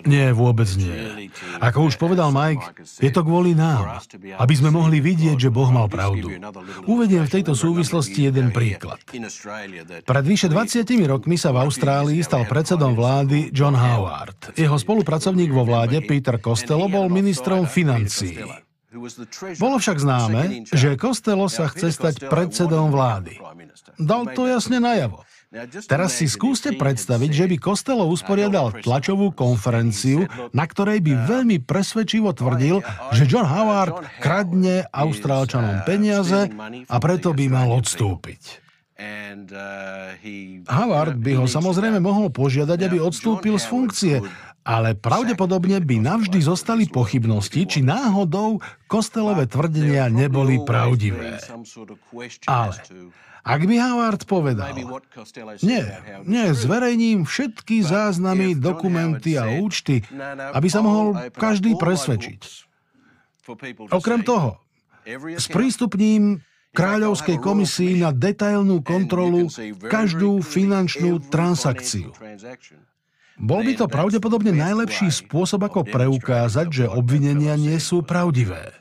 Nie, 0.05 0.35
vôbec 0.35 0.69
nie. 0.77 1.29
Ako 1.57 1.89
už 1.89 1.97
povedal 1.97 2.29
Mike, 2.29 2.85
je 3.01 3.09
to 3.09 3.21
kvôli 3.25 3.57
nám, 3.57 4.01
aby 4.37 4.53
sme 4.53 4.69
mohli 4.69 5.01
vidieť, 5.01 5.37
že 5.37 5.49
Boh 5.49 5.69
mal 5.73 5.89
pravdu. 5.89 6.29
Uvediem 6.85 7.25
v 7.25 7.33
tejto 7.41 7.57
súvislosti 7.57 8.29
jeden 8.29 8.53
príklad. 8.53 9.01
Pred 10.05 10.25
vyše 10.25 10.47
20 10.51 10.85
rokmi 11.09 11.35
sa 11.39 11.49
v 11.49 11.65
Austrálii 11.65 12.21
stal 12.21 12.45
predsedom 12.45 12.93
vlády 12.93 13.49
John 13.49 13.73
Howard. 13.73 14.53
Jeho 14.53 14.77
spolupracovník 14.77 15.49
vo 15.49 15.65
vláde 15.65 16.03
Peter 16.05 16.37
Costello 16.37 16.85
bol 16.85 17.09
ministrom 17.09 17.65
financií. 17.65 18.39
Bolo 19.59 19.75
však 19.75 19.97
známe, 19.99 20.41
že 20.71 20.95
Costello 20.95 21.51
sa 21.51 21.67
chce 21.67 21.91
stať 21.91 22.31
predsedom 22.31 22.95
vlády. 22.95 23.35
Dal 23.99 24.31
to 24.31 24.47
jasne 24.47 24.79
najavo. 24.79 25.27
Teraz 25.87 26.19
si 26.19 26.27
skúste 26.27 26.75
predstaviť, 26.75 27.31
že 27.31 27.45
by 27.47 27.55
Costello 27.63 28.11
usporiadal 28.11 28.75
tlačovú 28.83 29.31
konferenciu, 29.31 30.27
na 30.51 30.67
ktorej 30.67 30.99
by 30.99 31.13
veľmi 31.23 31.57
presvedčivo 31.63 32.35
tvrdil, 32.35 32.83
že 33.15 33.23
John 33.23 33.47
Howard 33.47 34.03
kradne 34.19 34.83
Austrálčanom 34.91 35.87
peniaze 35.87 36.51
a 36.91 36.95
preto 36.99 37.31
by 37.31 37.45
mal 37.47 37.71
odstúpiť. 37.71 38.65
Howard 40.67 41.15
by 41.19 41.31
ho 41.39 41.45
samozrejme 41.47 41.99
mohol 41.99 42.31
požiadať, 42.31 42.79
aby 42.87 42.97
odstúpil 42.99 43.59
z 43.59 43.65
funkcie, 43.67 44.15
ale 44.65 44.97
pravdepodobne 44.97 45.77
by 45.83 45.99
navždy 45.99 46.39
zostali 46.41 46.89
pochybnosti, 46.89 47.67
či 47.67 47.79
náhodou 47.83 48.63
kostelové 48.89 49.45
tvrdenia 49.45 50.09
neboli 50.09 50.57
pravdivé. 50.63 51.37
Ale 52.49 52.75
ak 53.45 53.61
by 53.61 53.75
Howard 53.77 54.25
povedal, 54.25 54.73
nie, 55.61 55.85
nie, 56.25 56.45
zverejním 56.57 57.29
všetky 57.29 57.85
záznamy, 57.85 58.57
dokumenty 58.57 59.37
a 59.37 59.61
účty, 59.61 60.01
aby 60.49 60.65
sa 60.65 60.81
mohol 60.81 61.13
každý 61.37 61.77
presvedčiť. 61.77 62.41
Okrem 63.93 64.25
toho, 64.25 64.57
sprístupním 65.37 66.41
Kráľovskej 66.75 67.39
komisii 67.39 68.03
na 68.03 68.11
detailnú 68.11 68.83
kontrolu 68.83 69.47
každú 69.87 70.43
finančnú 70.43 71.23
transakciu. 71.31 72.11
Bol 73.39 73.61
by 73.63 73.73
to 73.79 73.87
pravdepodobne 73.87 74.51
najlepší 74.51 75.07
spôsob, 75.07 75.71
ako 75.71 75.87
preukázať, 75.87 76.67
že 76.67 76.85
obvinenia 76.91 77.55
nie 77.55 77.79
sú 77.79 78.03
pravdivé. 78.03 78.75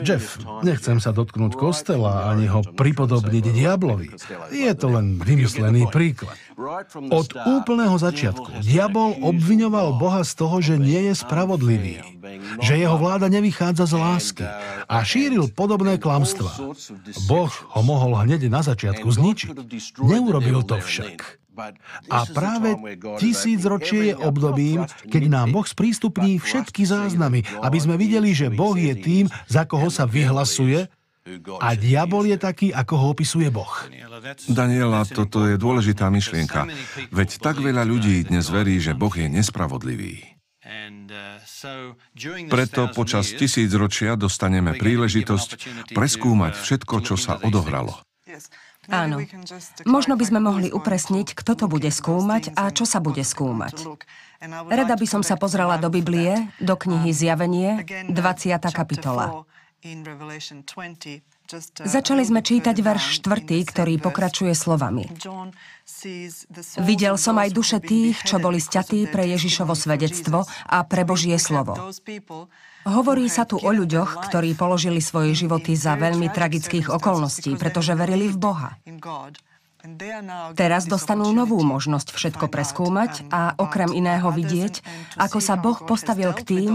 Jeff, 0.00 0.40
nechcem 0.64 0.96
sa 0.96 1.12
dotknúť 1.12 1.52
kostela 1.60 2.32
ani 2.32 2.48
ho 2.48 2.64
pripodobniť 2.64 3.44
diablovi. 3.52 4.08
Je 4.48 4.72
to 4.72 4.88
len 4.88 5.20
vymyslený 5.20 5.92
príklad. 5.92 6.32
Od 7.12 7.28
úplného 7.36 7.96
začiatku 8.00 8.64
diabol 8.64 9.20
obviňoval 9.20 10.00
Boha 10.00 10.24
z 10.24 10.32
toho, 10.34 10.56
že 10.64 10.80
nie 10.80 11.12
je 11.12 11.14
spravodlivý, 11.14 12.00
že 12.64 12.80
jeho 12.80 12.96
vláda 12.96 13.28
nevychádza 13.28 13.84
z 13.84 13.94
lásky 13.94 14.46
a 14.88 14.96
šíril 15.04 15.52
podobné 15.52 16.00
klamstvá. 16.00 16.72
Boh 17.28 17.52
ho 17.52 17.80
mohol 17.84 18.16
hneď 18.24 18.48
na 18.48 18.64
začiatku 18.64 19.04
zničiť. 19.04 19.52
Neurobil 20.00 20.64
to 20.64 20.80
však. 20.80 21.44
A 22.08 22.18
práve 22.30 22.78
tisícročie 23.18 24.12
je 24.12 24.14
obdobím, 24.14 24.86
keď 25.10 25.22
nám 25.26 25.52
Boh 25.52 25.66
sprístupní 25.66 26.38
všetky 26.38 26.86
záznamy, 26.86 27.42
aby 27.60 27.78
sme 27.78 27.98
videli, 27.98 28.32
že 28.32 28.48
Boh 28.48 28.78
je 28.78 28.94
tým, 28.94 29.26
za 29.50 29.66
koho 29.66 29.90
sa 29.90 30.06
vyhlasuje 30.06 30.86
a 31.60 31.68
diabol 31.76 32.24
je 32.24 32.40
taký, 32.40 32.72
ako 32.72 32.94
ho 32.96 33.06
opisuje 33.12 33.52
Boh. 33.52 33.68
Daniela, 34.48 35.04
toto 35.04 35.44
je 35.44 35.60
dôležitá 35.60 36.08
myšlienka. 36.08 36.64
Veď 37.12 37.28
tak 37.44 37.60
veľa 37.60 37.84
ľudí 37.84 38.24
dnes 38.24 38.48
verí, 38.48 38.80
že 38.80 38.96
Boh 38.96 39.12
je 39.12 39.28
nespravodlivý. 39.28 40.38
Preto 42.48 42.92
počas 42.92 43.32
tisícročia 43.32 44.16
dostaneme 44.16 44.76
príležitosť 44.76 45.48
preskúmať 45.96 46.52
všetko, 46.56 46.94
čo 47.04 47.14
sa 47.16 47.40
odohralo. 47.40 48.04
Áno. 48.88 49.20
Možno 49.84 50.16
by 50.16 50.24
sme 50.24 50.40
mohli 50.40 50.72
upresniť, 50.72 51.36
kto 51.36 51.52
to 51.54 51.66
bude 51.68 51.88
skúmať 51.92 52.56
a 52.56 52.72
čo 52.72 52.88
sa 52.88 53.04
bude 53.04 53.20
skúmať. 53.20 53.84
Rada 54.48 54.96
by 54.96 55.06
som 55.06 55.22
sa 55.22 55.36
pozrela 55.36 55.76
do 55.76 55.92
Biblie, 55.92 56.48
do 56.56 56.74
knihy 56.74 57.12
Zjavenie, 57.12 57.84
20. 58.08 58.14
kapitola. 58.72 59.44
Začali 61.80 62.22
sme 62.28 62.44
čítať 62.44 62.76
verš 62.76 63.24
4, 63.24 63.70
ktorý 63.72 63.94
pokračuje 64.02 64.52
slovami. 64.52 65.08
Videl 66.82 67.14
som 67.16 67.40
aj 67.40 67.48
duše 67.54 67.78
tých, 67.80 68.20
čo 68.20 68.36
boli 68.36 68.60
sťatí 68.60 69.08
pre 69.08 69.24
Ježišovo 69.32 69.72
svedectvo 69.72 70.44
a 70.68 70.84
pre 70.84 71.08
Božie 71.08 71.40
slovo. 71.40 71.78
Hovorí 72.88 73.28
sa 73.28 73.44
tu 73.44 73.60
o 73.60 73.70
ľuďoch, 73.70 74.32
ktorí 74.32 74.56
položili 74.56 75.04
svoje 75.04 75.36
životy 75.36 75.76
za 75.76 75.94
veľmi 76.00 76.32
tragických 76.32 76.88
okolností, 76.88 77.60
pretože 77.60 77.92
verili 77.92 78.32
v 78.32 78.36
Boha. 78.40 78.70
Teraz 80.58 80.90
dostanú 80.90 81.30
novú 81.30 81.62
možnosť 81.62 82.10
všetko 82.10 82.50
preskúmať 82.50 83.30
a 83.30 83.54
okrem 83.60 83.94
iného 83.94 84.26
vidieť, 84.32 84.82
ako 85.20 85.38
sa 85.38 85.54
Boh 85.54 85.78
postavil 85.84 86.34
k 86.34 86.42
tým, 86.42 86.72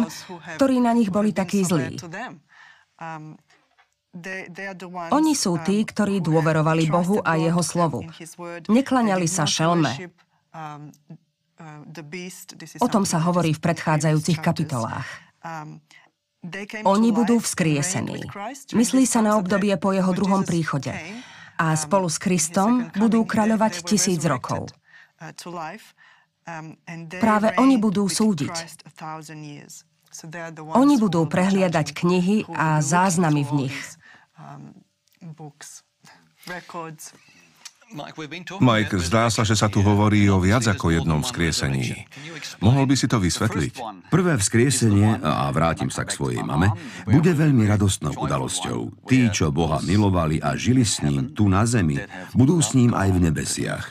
ktorí 0.55 0.79
na 0.79 0.95
nich 0.95 1.11
boli 1.11 1.35
takí 1.35 1.65
zlí. 1.67 1.99
Oni 5.09 5.33
sú 5.33 5.57
tí, 5.65 5.81
ktorí 5.83 6.21
dôverovali 6.21 6.85
Bohu 6.87 7.17
a 7.25 7.35
Jeho 7.35 7.65
slovu. 7.65 8.05
Neklaňali 8.69 9.27
sa 9.27 9.49
šelme. 9.49 10.13
O 12.79 12.87
tom 12.87 13.03
sa 13.03 13.19
hovorí 13.25 13.51
v 13.57 13.61
predchádzajúcich 13.61 14.39
kapitolách. 14.39 15.05
Oni 16.83 17.09
budú 17.15 17.39
vzkriesení. 17.39 18.27
Myslí 18.75 19.07
sa 19.07 19.23
na 19.23 19.39
obdobie 19.39 19.71
po 19.79 19.95
jeho 19.95 20.11
druhom 20.11 20.43
príchode. 20.43 20.91
A 21.55 21.79
spolu 21.79 22.11
s 22.11 22.19
Kristom 22.19 22.91
budú 22.99 23.23
kráľovať 23.23 23.87
tisíc 23.87 24.19
rokov. 24.27 24.67
Práve 27.23 27.47
oni 27.55 27.79
budú 27.79 28.11
súdiť. 28.11 28.51
Oni 30.75 30.95
budú 30.99 31.21
prehliadať 31.25 31.87
knihy 31.95 32.43
a 32.51 32.83
záznamy 32.83 33.41
v 33.47 33.51
nich. 33.65 33.77
Mike, 38.59 38.97
zdá 38.97 39.29
sa, 39.29 39.45
že 39.45 39.53
sa 39.53 39.69
tu 39.69 39.85
hovorí 39.85 40.25
o 40.25 40.41
viac 40.41 40.65
ako 40.65 40.89
jednom 40.89 41.21
vzkriesení. 41.21 42.09
Mohol 42.57 42.89
by 42.89 42.95
si 42.97 43.05
to 43.05 43.21
vysvetliť? 43.21 43.73
Prvé 44.09 44.33
vzkriesenie, 44.41 45.21
a 45.21 45.47
vrátim 45.53 45.93
sa 45.93 46.01
k 46.01 46.13
svojej 46.17 46.41
mame, 46.41 46.73
bude 47.05 47.29
veľmi 47.29 47.63
radostnou 47.69 48.17
udalosťou. 48.17 49.05
Tí, 49.05 49.29
čo 49.29 49.53
Boha 49.53 49.77
milovali 49.85 50.41
a 50.41 50.57
žili 50.57 50.81
s 50.81 51.05
ním 51.05 51.37
tu 51.37 51.45
na 51.45 51.69
zemi, 51.69 52.01
budú 52.33 52.57
s 52.59 52.73
ním 52.73 52.97
aj 52.97 53.09
v 53.13 53.19
nebesiach. 53.29 53.83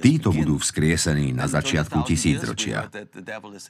Títo 0.00 0.32
budú 0.32 0.56
vzkriesení 0.56 1.36
na 1.36 1.44
začiatku 1.44 2.08
tisícročia. 2.08 2.88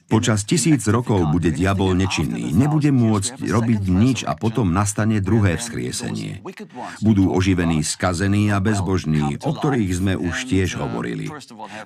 Počas 0.07 0.47
tisíc 0.47 0.87
rokov 0.87 1.27
bude 1.27 1.51
diabol 1.51 1.91
nečinný, 1.91 2.55
nebude 2.55 2.95
môcť 2.95 3.43
robiť 3.43 3.81
nič 3.91 4.17
a 4.23 4.39
potom 4.39 4.71
nastane 4.71 5.19
druhé 5.19 5.59
vzkriesenie. 5.59 6.39
Budú 7.03 7.35
oživení 7.35 7.83
skazení 7.83 8.47
a 8.55 8.63
bezbožní, 8.63 9.43
o 9.43 9.51
ktorých 9.51 9.91
sme 9.91 10.13
už 10.15 10.47
tiež 10.47 10.79
hovorili. 10.79 11.27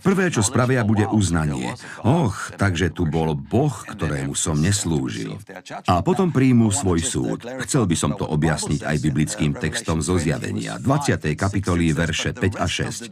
Prvé, 0.05 0.29
čo 0.29 0.45
spravia, 0.45 0.85
bude 0.85 1.09
uznanie. 1.09 1.73
Och, 2.05 2.53
takže 2.61 2.93
tu 2.93 3.09
bol 3.09 3.33
Boh, 3.33 3.73
ktorému 3.73 4.37
som 4.37 4.61
neslúžil. 4.61 5.41
A 5.89 6.05
potom 6.05 6.29
príjmu 6.29 6.69
svoj 6.69 7.01
súd. 7.01 7.39
Chcel 7.65 7.89
by 7.89 7.95
som 7.97 8.11
to 8.13 8.29
objasniť 8.29 8.85
aj 8.85 8.97
biblickým 9.01 9.57
textom 9.57 10.05
zo 10.05 10.21
zjavenia, 10.21 10.77
20. 10.77 11.33
kapitoly, 11.33 11.89
verše 11.97 12.37
5 12.37 12.61
a 12.61 12.67
6. 12.69 13.09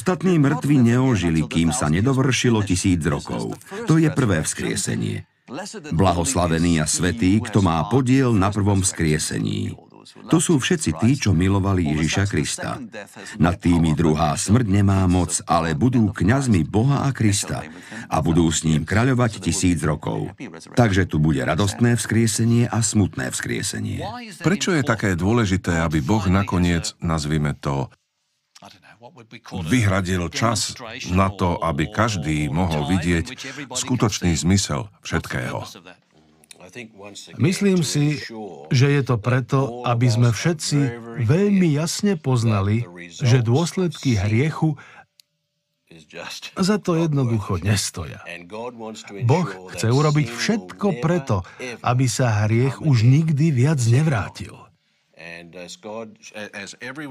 Ostatní 0.00 0.40
mŕtvi 0.40 0.80
neožili, 0.80 1.44
kým 1.44 1.76
sa 1.76 1.92
nedovršilo 1.92 2.64
tisíc 2.64 3.04
rokov. 3.04 3.52
To 3.84 4.00
je 4.00 4.08
prvé 4.08 4.40
vzkriesenie. 4.40 5.28
Blahoslavený 5.92 6.80
a 6.80 6.88
svetý, 6.88 7.36
kto 7.44 7.60
má 7.60 7.84
podiel 7.84 8.32
na 8.32 8.48
prvom 8.48 8.80
vzkriesení. 8.80 9.76
To 10.32 10.40
sú 10.40 10.56
všetci 10.56 10.96
tí, 11.04 11.20
čo 11.20 11.36
milovali 11.36 11.84
Ježiša 11.84 12.24
Krista. 12.32 12.80
Nad 13.36 13.60
tými 13.60 13.92
druhá 13.92 14.40
smrť 14.40 14.66
nemá 14.72 15.04
moc, 15.04 15.44
ale 15.44 15.76
budú 15.76 16.08
kňazmi 16.16 16.64
Boha 16.64 17.04
a 17.04 17.12
Krista 17.12 17.60
a 18.08 18.16
budú 18.24 18.48
s 18.48 18.64
ním 18.64 18.88
kráľovať 18.88 19.44
tisíc 19.44 19.84
rokov. 19.84 20.32
Takže 20.80 21.04
tu 21.04 21.20
bude 21.20 21.44
radostné 21.44 22.00
vzkriesenie 22.00 22.72
a 22.72 22.80
smutné 22.80 23.28
vzkriesenie. 23.28 24.00
Prečo 24.40 24.72
je 24.72 24.80
také 24.80 25.12
dôležité, 25.12 25.84
aby 25.84 26.00
Boh 26.00 26.24
nakoniec, 26.24 26.96
nazvime 27.04 27.52
to, 27.52 27.92
vyhradil 29.64 30.28
čas 30.28 30.76
na 31.08 31.32
to, 31.32 31.56
aby 31.56 31.88
každý 31.88 32.52
mohol 32.52 32.84
vidieť 32.84 33.32
skutočný 33.72 34.36
zmysel 34.36 34.92
všetkého. 35.00 35.64
Myslím 37.40 37.82
si, 37.82 38.20
že 38.70 38.86
je 38.92 39.02
to 39.02 39.16
preto, 39.18 39.82
aby 39.88 40.06
sme 40.06 40.30
všetci 40.30 40.78
veľmi 41.24 41.66
jasne 41.72 42.14
poznali, 42.20 42.86
že 43.10 43.42
dôsledky 43.42 44.14
hriechu 44.20 44.76
za 46.54 46.76
to 46.78 46.94
jednoducho 46.94 47.58
nestoja. 47.58 48.22
Boh 49.26 49.48
chce 49.74 49.90
urobiť 49.90 50.28
všetko 50.30 51.02
preto, 51.02 51.42
aby 51.82 52.06
sa 52.06 52.46
hriech 52.46 52.78
už 52.78 53.02
nikdy 53.02 53.50
viac 53.50 53.82
nevrátil. 53.90 54.54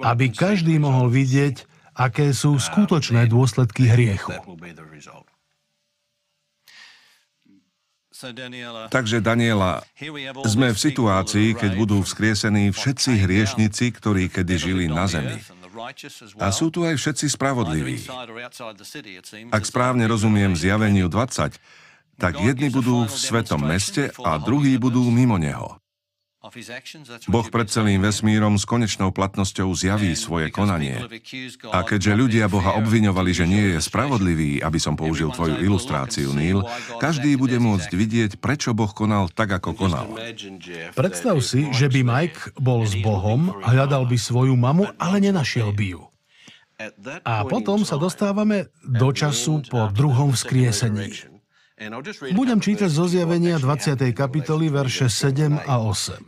Aby 0.08 0.26
každý 0.32 0.80
mohol 0.80 1.12
vidieť, 1.12 1.68
aké 2.00 2.32
sú 2.32 2.56
skutočné 2.56 3.28
dôsledky 3.28 3.92
hriechu. 3.92 4.32
Takže 8.92 9.24
Daniela, 9.24 9.80
sme 10.44 10.76
v 10.76 10.80
situácii, 10.80 11.56
keď 11.56 11.72
budú 11.80 12.04
vzkriesení 12.04 12.76
všetci 12.76 13.12
hriešnici, 13.16 13.96
ktorí 13.96 14.28
kedy 14.28 14.56
žili 14.60 14.86
na 14.92 15.08
zemi. 15.08 15.40
A 16.44 16.52
sú 16.52 16.68
tu 16.68 16.84
aj 16.84 17.00
všetci 17.00 17.32
spravodliví. 17.32 18.04
Ak 19.56 19.64
správne 19.64 20.04
rozumiem 20.12 20.52
zjaveniu 20.52 21.08
20, 21.08 21.56
tak 22.20 22.34
jedni 22.44 22.68
budú 22.68 23.08
v 23.08 23.16
svetom 23.16 23.64
meste 23.64 24.12
a 24.20 24.36
druhí 24.36 24.76
budú 24.76 25.08
mimo 25.08 25.40
neho. 25.40 25.80
Boh 27.28 27.48
pred 27.52 27.68
celým 27.68 28.00
vesmírom 28.00 28.56
s 28.56 28.64
konečnou 28.64 29.12
platnosťou 29.12 29.76
zjaví 29.76 30.16
svoje 30.16 30.48
konanie. 30.48 30.96
A 31.68 31.84
keďže 31.84 32.16
ľudia 32.16 32.48
Boha 32.48 32.80
obviňovali, 32.80 33.32
že 33.36 33.44
nie 33.44 33.76
je 33.76 33.84
spravodlivý, 33.84 34.64
aby 34.64 34.80
som 34.80 34.96
použil 34.96 35.36
tvoju 35.36 35.60
ilustráciu, 35.60 36.32
Neil, 36.32 36.64
každý 37.04 37.36
bude 37.36 37.60
môcť 37.60 37.92
vidieť, 37.92 38.32
prečo 38.40 38.72
Boh 38.72 38.88
konal 38.88 39.28
tak, 39.28 39.52
ako 39.52 39.76
konal. 39.76 40.08
Predstav 40.96 41.44
si, 41.44 41.68
že 41.76 41.92
by 41.92 42.08
Mike 42.08 42.56
bol 42.56 42.88
s 42.88 42.96
Bohom, 43.04 43.52
hľadal 43.60 44.08
by 44.08 44.16
svoju 44.16 44.56
mamu, 44.56 44.96
ale 44.96 45.20
nenašiel 45.20 45.76
by 45.76 45.86
ju. 45.92 46.08
A 47.28 47.44
potom 47.44 47.84
sa 47.84 48.00
dostávame 48.00 48.72
do 48.88 49.12
času 49.12 49.60
po 49.68 49.92
druhom 49.92 50.32
vzkriesení. 50.32 51.39
Budem 52.36 52.60
čítať 52.60 52.92
zo 52.92 53.08
zjavenia 53.08 53.56
20. 53.56 54.12
kapitoly, 54.12 54.68
verše 54.68 55.08
7 55.08 55.64
a 55.64 55.80
8. 55.80 56.28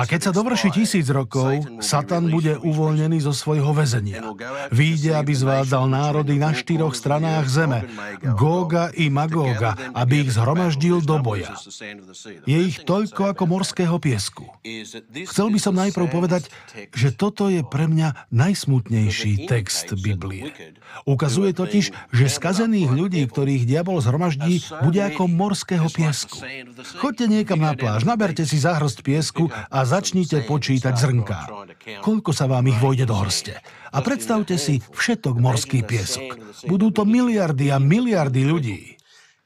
A 0.00 0.02
keď 0.08 0.20
sa 0.24 0.32
dovrší 0.32 0.72
tisíc 0.72 1.04
rokov, 1.12 1.68
Satan 1.84 2.32
bude 2.32 2.56
uvoľnený 2.56 3.20
zo 3.28 3.36
svojho 3.36 3.76
väzenia. 3.76 4.24
Výjde, 4.72 5.20
aby 5.20 5.36
zvádzal 5.36 5.84
národy 5.92 6.40
na 6.40 6.56
štyroch 6.56 6.96
stranách 6.96 7.44
zeme, 7.44 7.84
Góga 8.40 8.88
i 8.96 9.12
Magóga, 9.12 9.76
aby 9.92 10.24
ich 10.24 10.32
zhromaždil 10.32 11.04
do 11.04 11.20
boja. 11.20 11.52
Je 12.48 12.58
ich 12.72 12.88
toľko 12.88 13.36
ako 13.36 13.44
morského 13.44 14.00
piesku. 14.00 14.48
Chcel 15.28 15.52
by 15.52 15.58
som 15.60 15.76
najprv 15.76 16.08
povedať, 16.08 16.48
že 16.96 17.12
toto 17.12 17.52
je 17.52 17.60
pre 17.68 17.84
mňa 17.84 18.32
najsmutnejší 18.32 19.44
text 19.44 19.92
Biblie. 20.00 20.72
Ukazuje 21.04 21.52
totiž, 21.52 21.92
že 22.16 22.32
skazených 22.32 22.88
ľudí, 22.88 23.20
ktorých 23.28 23.68
diabol 23.68 24.00
zhromaždil, 24.00 24.37
daždí 24.38 24.62
bude 24.86 25.00
ako 25.02 25.26
morského 25.26 25.88
piesku. 25.90 26.38
Choďte 27.02 27.26
niekam 27.26 27.60
na 27.60 27.74
pláž, 27.74 28.06
naberte 28.06 28.46
si 28.46 28.56
zahrst 28.56 29.02
piesku 29.02 29.50
a 29.50 29.78
začnite 29.82 30.46
počítať 30.46 30.94
zrnká. 30.94 31.40
Koľko 32.00 32.30
sa 32.30 32.46
vám 32.46 32.70
ich 32.70 32.78
vojde 32.78 33.10
do 33.10 33.18
hrste? 33.18 33.58
A 33.90 33.98
predstavte 34.04 34.54
si 34.60 34.78
všetok 34.78 35.34
morský 35.42 35.82
piesok. 35.82 36.38
Budú 36.70 36.94
to 36.94 37.02
miliardy 37.02 37.74
a 37.74 37.82
miliardy 37.82 38.42
ľudí. 38.46 38.80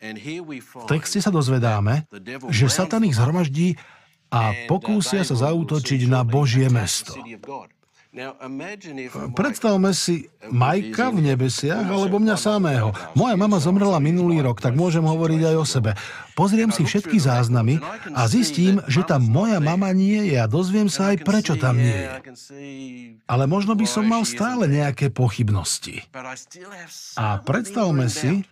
V 0.02 0.84
texte 0.90 1.22
sa 1.22 1.30
dozvedáme, 1.30 2.10
že 2.50 2.66
Satan 2.66 3.06
ich 3.06 3.14
zhromaždí 3.14 3.78
a 4.34 4.66
pokúsia 4.66 5.22
sa 5.22 5.38
zautočiť 5.38 6.10
na 6.10 6.26
Božie 6.26 6.66
mesto. 6.66 7.14
Predstavme 9.32 9.96
si 9.96 10.28
Majka 10.52 11.08
v 11.16 11.32
nebesiach 11.32 11.88
alebo 11.88 12.20
mňa 12.20 12.36
samého. 12.36 12.92
Moja 13.16 13.40
mama 13.40 13.56
zomrela 13.56 13.96
minulý 14.04 14.44
rok, 14.44 14.60
tak 14.60 14.76
môžem 14.76 15.00
hovoriť 15.00 15.40
aj 15.48 15.56
o 15.56 15.64
sebe. 15.64 15.90
Pozriem 16.36 16.68
si 16.68 16.84
všetky 16.84 17.16
záznamy 17.16 17.80
a 18.12 18.28
zistím, 18.28 18.84
že 18.84 19.00
tam 19.08 19.24
moja 19.24 19.64
mama 19.64 19.96
nie 19.96 20.28
je 20.28 20.36
a 20.36 20.44
dozviem 20.44 20.92
sa 20.92 21.16
aj, 21.16 21.24
prečo 21.24 21.56
tam 21.56 21.80
nie 21.80 22.04
je. 22.04 22.08
Ale 23.24 23.48
možno 23.48 23.72
by 23.72 23.88
som 23.88 24.04
mal 24.04 24.28
stále 24.28 24.68
nejaké 24.68 25.08
pochybnosti. 25.08 26.04
A 27.16 27.40
predstavme 27.40 28.12
si, 28.12 28.44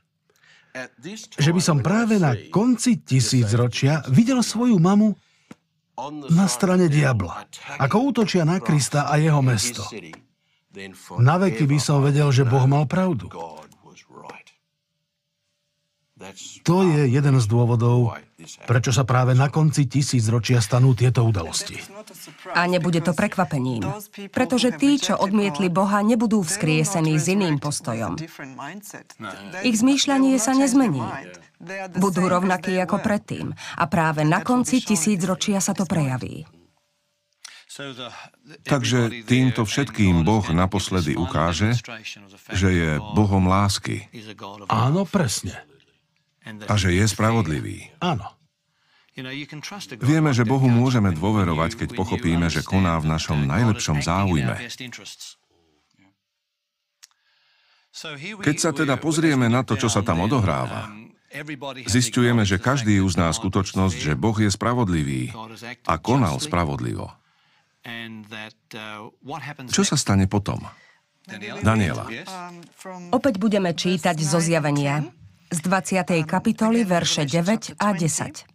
že 1.37 1.51
by 1.53 1.61
som 1.61 1.85
práve 1.85 2.17
na 2.17 2.33
konci 2.49 3.05
tisícročia 3.05 4.09
videl 4.09 4.41
svoju 4.41 4.81
mamu 4.81 5.13
na 6.33 6.47
strane 6.49 6.89
diabla, 6.89 7.45
ako 7.77 7.97
útočia 8.15 8.49
na 8.49 8.63
Krista 8.63 9.11
a 9.11 9.21
jeho 9.21 9.45
mesto. 9.45 9.85
Na 11.19 11.37
veky 11.37 11.67
by 11.67 11.79
som 11.83 12.01
vedel, 12.01 12.31
že 12.31 12.47
Boh 12.47 12.65
mal 12.65 12.87
pravdu. 12.87 13.29
To 16.69 16.77
je 16.85 17.09
jeden 17.09 17.37
z 17.41 17.47
dôvodov, 17.49 18.13
prečo 18.69 18.93
sa 18.93 19.09
práve 19.09 19.33
na 19.33 19.49
konci 19.49 19.89
tisícročia 19.89 20.61
stanú 20.61 20.93
tieto 20.93 21.25
udalosti. 21.25 21.81
A 22.55 22.67
nebude 22.67 23.01
to 23.01 23.13
prekvapením, 23.17 23.85
pretože 24.31 24.75
tí, 24.77 25.01
čo 25.01 25.17
odmietli 25.17 25.73
Boha, 25.73 26.05
nebudú 26.05 26.45
vzkriesení 26.45 27.17
s 27.17 27.27
iným 27.31 27.57
postojom. 27.63 28.19
Ich 29.65 29.77
zmýšľanie 29.81 30.37
sa 30.37 30.53
nezmení. 30.53 31.03
Budú 31.97 32.25
rovnakí 32.25 32.73
ako 32.81 33.05
predtým. 33.05 33.53
A 33.77 33.85
práve 33.87 34.25
na 34.25 34.41
konci 34.41 34.81
tisícročia 34.81 35.61
sa 35.61 35.77
to 35.77 35.85
prejaví. 35.85 36.49
Takže 38.67 39.25
týmto 39.25 39.63
všetkým 39.63 40.27
Boh 40.27 40.43
naposledy 40.51 41.15
ukáže, 41.15 41.79
že 42.51 42.69
je 42.69 42.91
Bohom 43.15 43.47
lásky. 43.47 44.11
Áno, 44.67 45.07
presne. 45.07 45.55
A 46.67 46.75
že 46.75 46.91
je 46.91 47.05
spravodlivý. 47.07 47.95
Áno. 48.03 48.40
Vieme, 50.01 50.31
že 50.31 50.47
Bohu 50.47 50.71
môžeme 50.71 51.11
dôverovať, 51.11 51.83
keď 51.83 51.89
pochopíme, 51.99 52.47
že 52.47 52.63
koná 52.63 52.95
v 53.03 53.11
našom 53.11 53.43
najlepšom 53.43 53.99
záujme. 54.01 54.55
Keď 58.41 58.57
sa 58.57 58.71
teda 58.71 58.95
pozrieme 59.03 59.51
na 59.51 59.67
to, 59.67 59.75
čo 59.75 59.91
sa 59.91 60.07
tam 60.07 60.23
odohráva, 60.23 60.95
zistujeme, 61.91 62.47
že 62.47 62.63
každý 62.63 63.03
uzná 63.03 63.31
skutočnosť, 63.35 63.97
že 63.99 64.13
Boh 64.15 64.35
je 64.39 64.51
spravodlivý 64.51 65.35
a 65.91 65.95
konal 65.99 66.39
spravodlivo. 66.39 67.11
Čo 69.71 69.83
sa 69.83 69.97
stane 69.99 70.31
potom? 70.31 70.63
Daniela. 71.63 72.07
Opäť 73.15 73.35
budeme 73.39 73.71
čítať 73.75 74.17
zo 74.19 74.43
zjavenia 74.43 75.07
z 75.51 75.59
20. 75.63 76.27
kapitoly, 76.27 76.83
verše 76.87 77.27
9 77.27 77.79
a 77.79 77.89
10. 77.95 78.50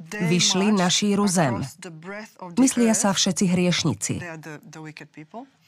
Vyšli 0.00 0.72
na 0.72 0.88
šíru 0.88 1.28
zem. 1.28 1.60
Myslia 2.56 2.96
sa 2.96 3.12
všetci 3.12 3.44
hriešnici. 3.52 4.14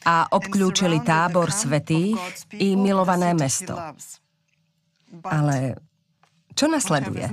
A 0.08 0.24
obklúčili 0.32 1.04
tábor 1.04 1.52
svetých 1.52 2.16
i 2.56 2.72
milované 2.72 3.36
mesto. 3.36 3.76
Ale 5.28 5.76
čo 6.56 6.64
nasleduje? 6.72 7.28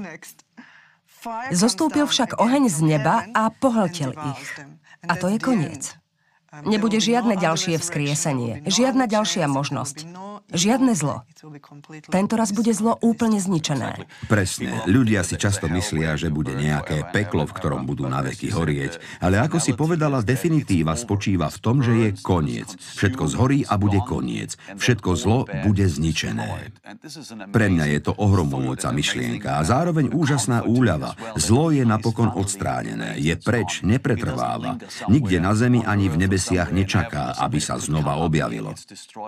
Zostúpil 1.56 2.08
však 2.08 2.40
oheň 2.40 2.64
z 2.68 2.80
neba 2.84 3.28
a 3.32 3.48
pohltil 3.52 4.12
ich. 4.16 4.50
A 5.08 5.16
to 5.16 5.32
je 5.32 5.40
koniec. 5.40 5.96
Nebude 6.66 6.98
žiadne 6.98 7.38
ďalšie 7.38 7.78
vzkriesenie, 7.78 8.66
žiadna 8.66 9.06
ďalšia 9.06 9.46
možnosť. 9.46 10.10
Žiadne 10.50 10.98
zlo. 10.98 11.22
Tento 12.10 12.34
raz 12.34 12.50
bude 12.50 12.74
zlo 12.74 12.98
úplne 13.00 13.38
zničené. 13.38 14.10
Presne. 14.26 14.84
Ľudia 14.90 15.22
si 15.22 15.38
často 15.38 15.70
myslia, 15.70 16.18
že 16.18 16.34
bude 16.34 16.58
nejaké 16.58 17.06
peklo, 17.14 17.46
v 17.46 17.54
ktorom 17.54 17.86
budú 17.86 18.10
na 18.10 18.26
veky 18.26 18.50
horieť. 18.50 18.98
Ale 19.22 19.38
ako 19.38 19.62
si 19.62 19.78
povedala, 19.78 20.26
definitíva 20.26 20.98
spočíva 20.98 21.48
v 21.54 21.58
tom, 21.62 21.86
že 21.86 21.94
je 21.94 22.10
koniec. 22.20 22.74
Všetko 22.76 23.24
zhorí 23.30 23.62
a 23.70 23.78
bude 23.78 24.02
koniec. 24.04 24.58
Všetko 24.74 25.10
zlo 25.14 25.46
bude 25.64 25.86
zničené. 25.86 26.74
Pre 27.54 27.68
mňa 27.70 27.86
je 27.94 28.00
to 28.04 28.12
ohromujúca 28.18 28.90
myšlienka 28.90 29.62
a 29.62 29.62
zároveň 29.62 30.12
úžasná 30.12 30.66
úľava. 30.66 31.14
Zlo 31.38 31.70
je 31.70 31.86
napokon 31.86 32.34
odstránené. 32.34 33.22
Je 33.22 33.38
preč, 33.38 33.86
nepretrváva. 33.86 34.82
Nikde 35.08 35.38
na 35.40 35.54
zemi 35.54 35.86
ani 35.86 36.10
v 36.10 36.26
nebesiach 36.26 36.74
nečaká, 36.74 37.38
aby 37.38 37.62
sa 37.62 37.78
znova 37.78 38.18
objavilo. 38.20 38.74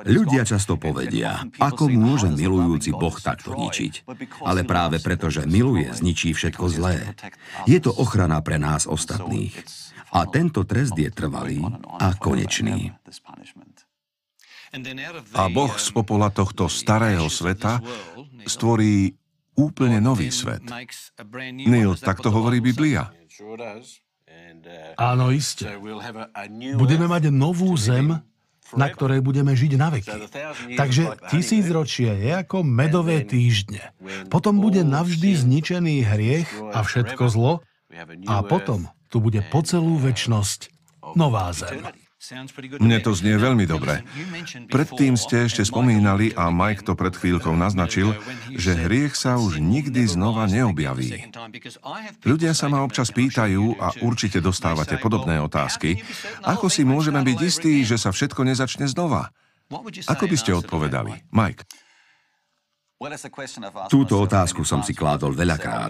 Ľudia 0.03 0.43
často 0.43 0.75
povedia, 0.75 1.11
povedia, 1.12 1.43
ako 1.60 1.91
môže 1.91 2.32
milujúci 2.32 2.95
Boh 2.95 3.12
takto 3.19 3.52
ničiť. 3.52 4.08
Ale 4.47 4.63
práve 4.63 5.04
preto, 5.04 5.28
že 5.28 5.43
miluje, 5.43 5.91
zničí 5.91 6.32
všetko 6.32 6.71
zlé. 6.71 7.12
Je 7.67 7.84
to 7.84 7.91
ochrana 7.91 8.39
pre 8.39 8.56
nás 8.56 8.88
ostatných. 8.88 9.52
A 10.15 10.24
tento 10.28 10.63
trest 10.63 10.95
je 10.95 11.12
trvalý 11.12 11.60
a 12.00 12.15
konečný. 12.15 12.95
A 15.36 15.43
Boh 15.52 15.74
z 15.76 15.88
popola 15.91 16.32
tohto 16.32 16.71
starého 16.71 17.28
sveta 17.28 17.84
stvorí 18.47 19.12
úplne 19.60 20.00
nový 20.00 20.32
svet. 20.32 20.63
Neil, 21.52 21.91
tak 22.00 22.24
to 22.24 22.32
hovorí 22.32 22.63
Biblia. 22.63 23.12
Áno, 24.95 25.28
iste. 25.36 25.67
Budeme 26.80 27.12
mať 27.12 27.28
novú 27.36 27.76
zem 27.76 28.15
na 28.75 28.88
ktorej 28.89 29.19
budeme 29.23 29.51
žiť 29.55 29.71
na 29.75 29.88
veky. 29.91 30.15
Takže 30.79 31.03
tisícročie 31.31 32.12
je 32.12 32.31
ako 32.36 32.63
medové 32.63 33.23
týždne. 33.23 33.93
Potom 34.31 34.60
bude 34.60 34.81
navždy 34.84 35.36
zničený 35.36 36.07
hriech 36.07 36.49
a 36.71 36.84
všetko 36.84 37.23
zlo 37.31 37.53
a 38.27 38.36
potom 38.43 38.88
tu 39.12 39.19
bude 39.19 39.43
po 39.51 39.60
celú 39.62 39.99
väčnosť 39.99 40.71
nová 41.19 41.51
zem. 41.51 41.84
Mne 42.77 43.01
to 43.01 43.17
znie 43.17 43.34
veľmi 43.34 43.65
dobre. 43.65 44.05
Predtým 44.69 45.17
ste 45.17 45.49
ešte 45.49 45.65
spomínali, 45.65 46.29
a 46.38 46.53
Mike 46.53 46.86
to 46.86 46.93
pred 46.93 47.17
chvíľkou 47.17 47.57
naznačil, 47.57 48.13
že 48.53 48.77
hriech 48.77 49.17
sa 49.17 49.41
už 49.41 49.57
nikdy 49.57 50.05
znova 50.05 50.45
neobjaví. 50.45 51.34
Ľudia 52.21 52.53
sa 52.53 52.69
ma 52.69 52.86
občas 52.86 53.10
pýtajú, 53.10 53.73
a 53.81 53.97
určite 54.05 54.38
dostávate 54.38 55.01
podobné 55.01 55.41
otázky, 55.41 56.05
ako 56.45 56.69
si 56.69 56.86
môžeme 56.86 57.25
byť 57.25 57.39
istí, 57.41 57.81
že 57.81 57.97
sa 57.97 58.13
všetko 58.13 58.45
nezačne 58.45 58.86
znova? 58.86 59.34
Ako 60.05 60.29
by 60.29 60.38
ste 60.38 60.53
odpovedali? 60.53 61.25
Mike. 61.34 61.65
Túto 63.90 64.22
otázku 64.22 64.62
som 64.62 64.86
si 64.86 64.94
kládol 64.94 65.34
veľakrát. 65.34 65.90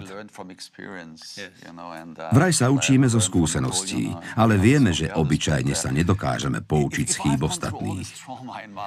Vraj 2.32 2.52
sa 2.56 2.72
učíme 2.72 3.04
zo 3.04 3.20
skúseností, 3.20 4.08
ale 4.32 4.56
vieme, 4.56 4.96
že 4.96 5.12
obyčajne 5.12 5.76
sa 5.76 5.92
nedokážeme 5.92 6.64
poučiť 6.64 7.06
z 7.12 7.16
chýb 7.20 7.44
ostatných. 7.44 8.08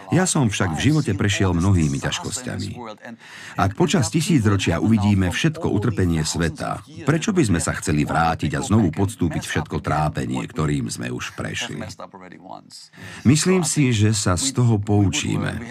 Ja 0.10 0.26
som 0.26 0.50
však 0.50 0.74
v 0.74 0.84
živote 0.90 1.14
prešiel 1.14 1.54
mnohými 1.54 2.02
ťažkosťami. 2.02 2.70
Ak 3.62 3.78
počas 3.78 4.10
tisícročia 4.10 4.82
uvidíme 4.82 5.30
všetko 5.30 5.70
utrpenie 5.70 6.26
sveta, 6.26 6.82
prečo 7.06 7.30
by 7.30 7.46
sme 7.46 7.62
sa 7.62 7.78
chceli 7.78 8.10
vrátiť 8.10 8.58
a 8.58 8.66
znovu 8.66 8.90
podstúpiť 8.90 9.46
všetko 9.46 9.86
trápenie, 9.86 10.42
ktorým 10.50 10.90
sme 10.90 11.14
už 11.14 11.38
prešli? 11.38 11.78
Myslím 13.22 13.62
si, 13.62 13.94
že 13.94 14.18
sa 14.18 14.34
z 14.34 14.50
toho 14.50 14.82
poučíme. 14.82 15.62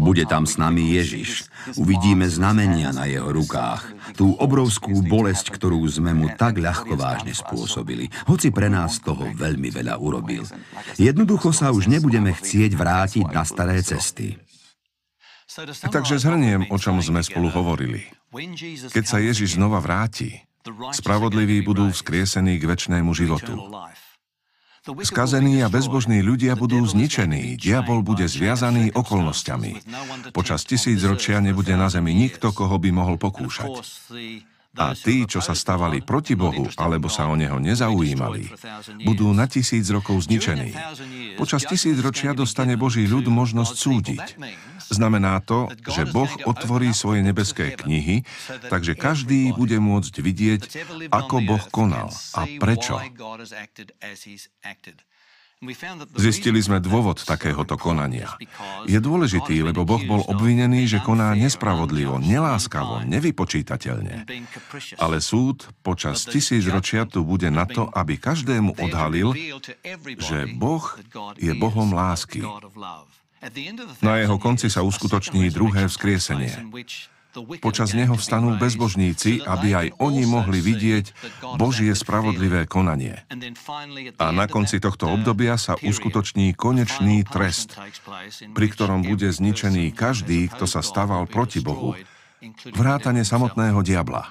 Bude 0.00 0.24
tam 0.24 0.48
s 0.48 0.56
nami 0.56 0.96
Ježiš, 0.96 1.44
Uvidíme 1.74 2.30
znamenia 2.30 2.94
na 2.94 3.10
jeho 3.10 3.34
rukách, 3.34 4.14
tú 4.14 4.38
obrovskú 4.38 5.02
bolesť, 5.02 5.50
ktorú 5.54 5.82
sme 5.90 6.14
mu 6.14 6.30
tak 6.34 6.62
ľahko 6.62 6.94
vážne 6.94 7.34
spôsobili, 7.34 8.10
hoci 8.30 8.54
pre 8.54 8.70
nás 8.70 9.02
toho 9.02 9.26
veľmi 9.34 9.74
veľa 9.74 9.98
urobil. 9.98 10.46
Jednoducho 10.94 11.50
sa 11.50 11.74
už 11.74 11.90
nebudeme 11.90 12.30
chcieť 12.30 12.72
vrátiť 12.78 13.26
na 13.34 13.42
staré 13.42 13.82
cesty. 13.82 14.38
Takže 15.90 16.18
zhrniem, 16.18 16.70
o 16.70 16.76
čom 16.78 16.98
sme 16.98 17.22
spolu 17.22 17.50
hovorili. 17.50 18.06
Keď 18.90 19.04
sa 19.06 19.22
Ježiš 19.22 19.54
znova 19.58 19.78
vráti, 19.78 20.42
spravodliví 20.66 21.62
budú 21.62 21.90
vzkriesení 21.90 22.58
k 22.58 22.64
väčšnému 22.64 23.10
životu. 23.14 23.54
Skazení 24.84 25.64
a 25.64 25.72
bezbožní 25.72 26.20
ľudia 26.20 26.60
budú 26.60 26.84
zničení, 26.84 27.56
diabol 27.56 28.04
bude 28.04 28.28
zviazaný 28.28 28.92
okolnostiami. 28.92 29.80
Počas 30.36 30.68
tisícročia 30.68 31.40
nebude 31.40 31.72
na 31.72 31.88
zemi 31.88 32.12
nikto, 32.12 32.52
koho 32.52 32.76
by 32.76 32.92
mohol 32.92 33.16
pokúšať. 33.16 33.80
A 34.74 34.92
tí, 34.92 35.24
čo 35.24 35.40
sa 35.40 35.56
stávali 35.56 36.04
proti 36.04 36.36
Bohu, 36.36 36.68
alebo 36.76 37.08
sa 37.08 37.30
o 37.30 37.38
Neho 37.38 37.62
nezaujímali, 37.62 38.52
budú 39.08 39.32
na 39.32 39.48
tisíc 39.48 39.88
rokov 39.88 40.28
zničení. 40.28 40.76
Počas 41.40 41.64
tisíc 41.64 41.96
ročia 42.04 42.36
dostane 42.36 42.76
Boží 42.76 43.08
ľud 43.08 43.24
možnosť 43.30 43.72
súdiť. 43.72 44.24
Znamená 44.90 45.40
to, 45.44 45.70
že 45.88 46.08
Boh 46.08 46.30
otvorí 46.44 46.92
svoje 46.92 47.24
nebeské 47.24 47.76
knihy, 47.76 48.26
takže 48.68 48.96
každý 48.98 49.52
bude 49.54 49.78
môcť 49.80 50.14
vidieť, 50.20 50.62
ako 51.12 51.36
Boh 51.44 51.64
konal 51.70 52.10
a 52.36 52.48
prečo. 52.60 53.00
Zistili 56.20 56.60
sme 56.60 56.76
dôvod 56.82 57.24
takéhoto 57.24 57.80
konania. 57.80 58.36
Je 58.84 59.00
dôležitý, 59.00 59.64
lebo 59.64 59.88
Boh 59.88 60.02
bol 60.04 60.20
obvinený, 60.28 60.84
že 60.84 61.00
koná 61.00 61.32
nespravodlivo, 61.32 62.20
neláskavo, 62.20 63.00
nevypočítateľne. 63.08 64.28
Ale 65.00 65.16
súd 65.24 65.72
počas 65.80 66.28
tisíc 66.28 66.68
ročia 66.68 67.08
tu 67.08 67.24
bude 67.24 67.48
na 67.48 67.64
to, 67.64 67.88
aby 67.88 68.20
každému 68.20 68.76
odhalil, 68.76 69.32
že 70.20 70.44
Boh 70.52 70.84
je 71.40 71.52
Bohom 71.56 71.96
lásky. 71.96 72.44
Na 74.00 74.14
jeho 74.20 74.36
konci 74.40 74.72
sa 74.72 74.80
uskutoční 74.80 75.52
druhé 75.52 75.88
vzkriesenie. 75.88 76.72
Počas 77.58 77.98
neho 77.98 78.14
vstanú 78.14 78.54
bezbožníci, 78.54 79.42
aby 79.42 79.74
aj 79.74 79.86
oni 79.98 80.22
mohli 80.22 80.62
vidieť 80.62 81.10
Božie 81.58 81.90
spravodlivé 81.90 82.70
konanie. 82.70 83.26
A 84.22 84.30
na 84.30 84.46
konci 84.46 84.78
tohto 84.78 85.10
obdobia 85.10 85.58
sa 85.58 85.74
uskutoční 85.74 86.54
konečný 86.54 87.26
trest, 87.26 87.74
pri 88.54 88.66
ktorom 88.70 89.02
bude 89.02 89.26
zničený 89.34 89.90
každý, 89.90 90.46
kto 90.46 90.70
sa 90.70 90.78
staval 90.78 91.26
proti 91.26 91.58
Bohu, 91.58 91.98
vrátane 92.70 93.26
samotného 93.26 93.82
diabla. 93.82 94.30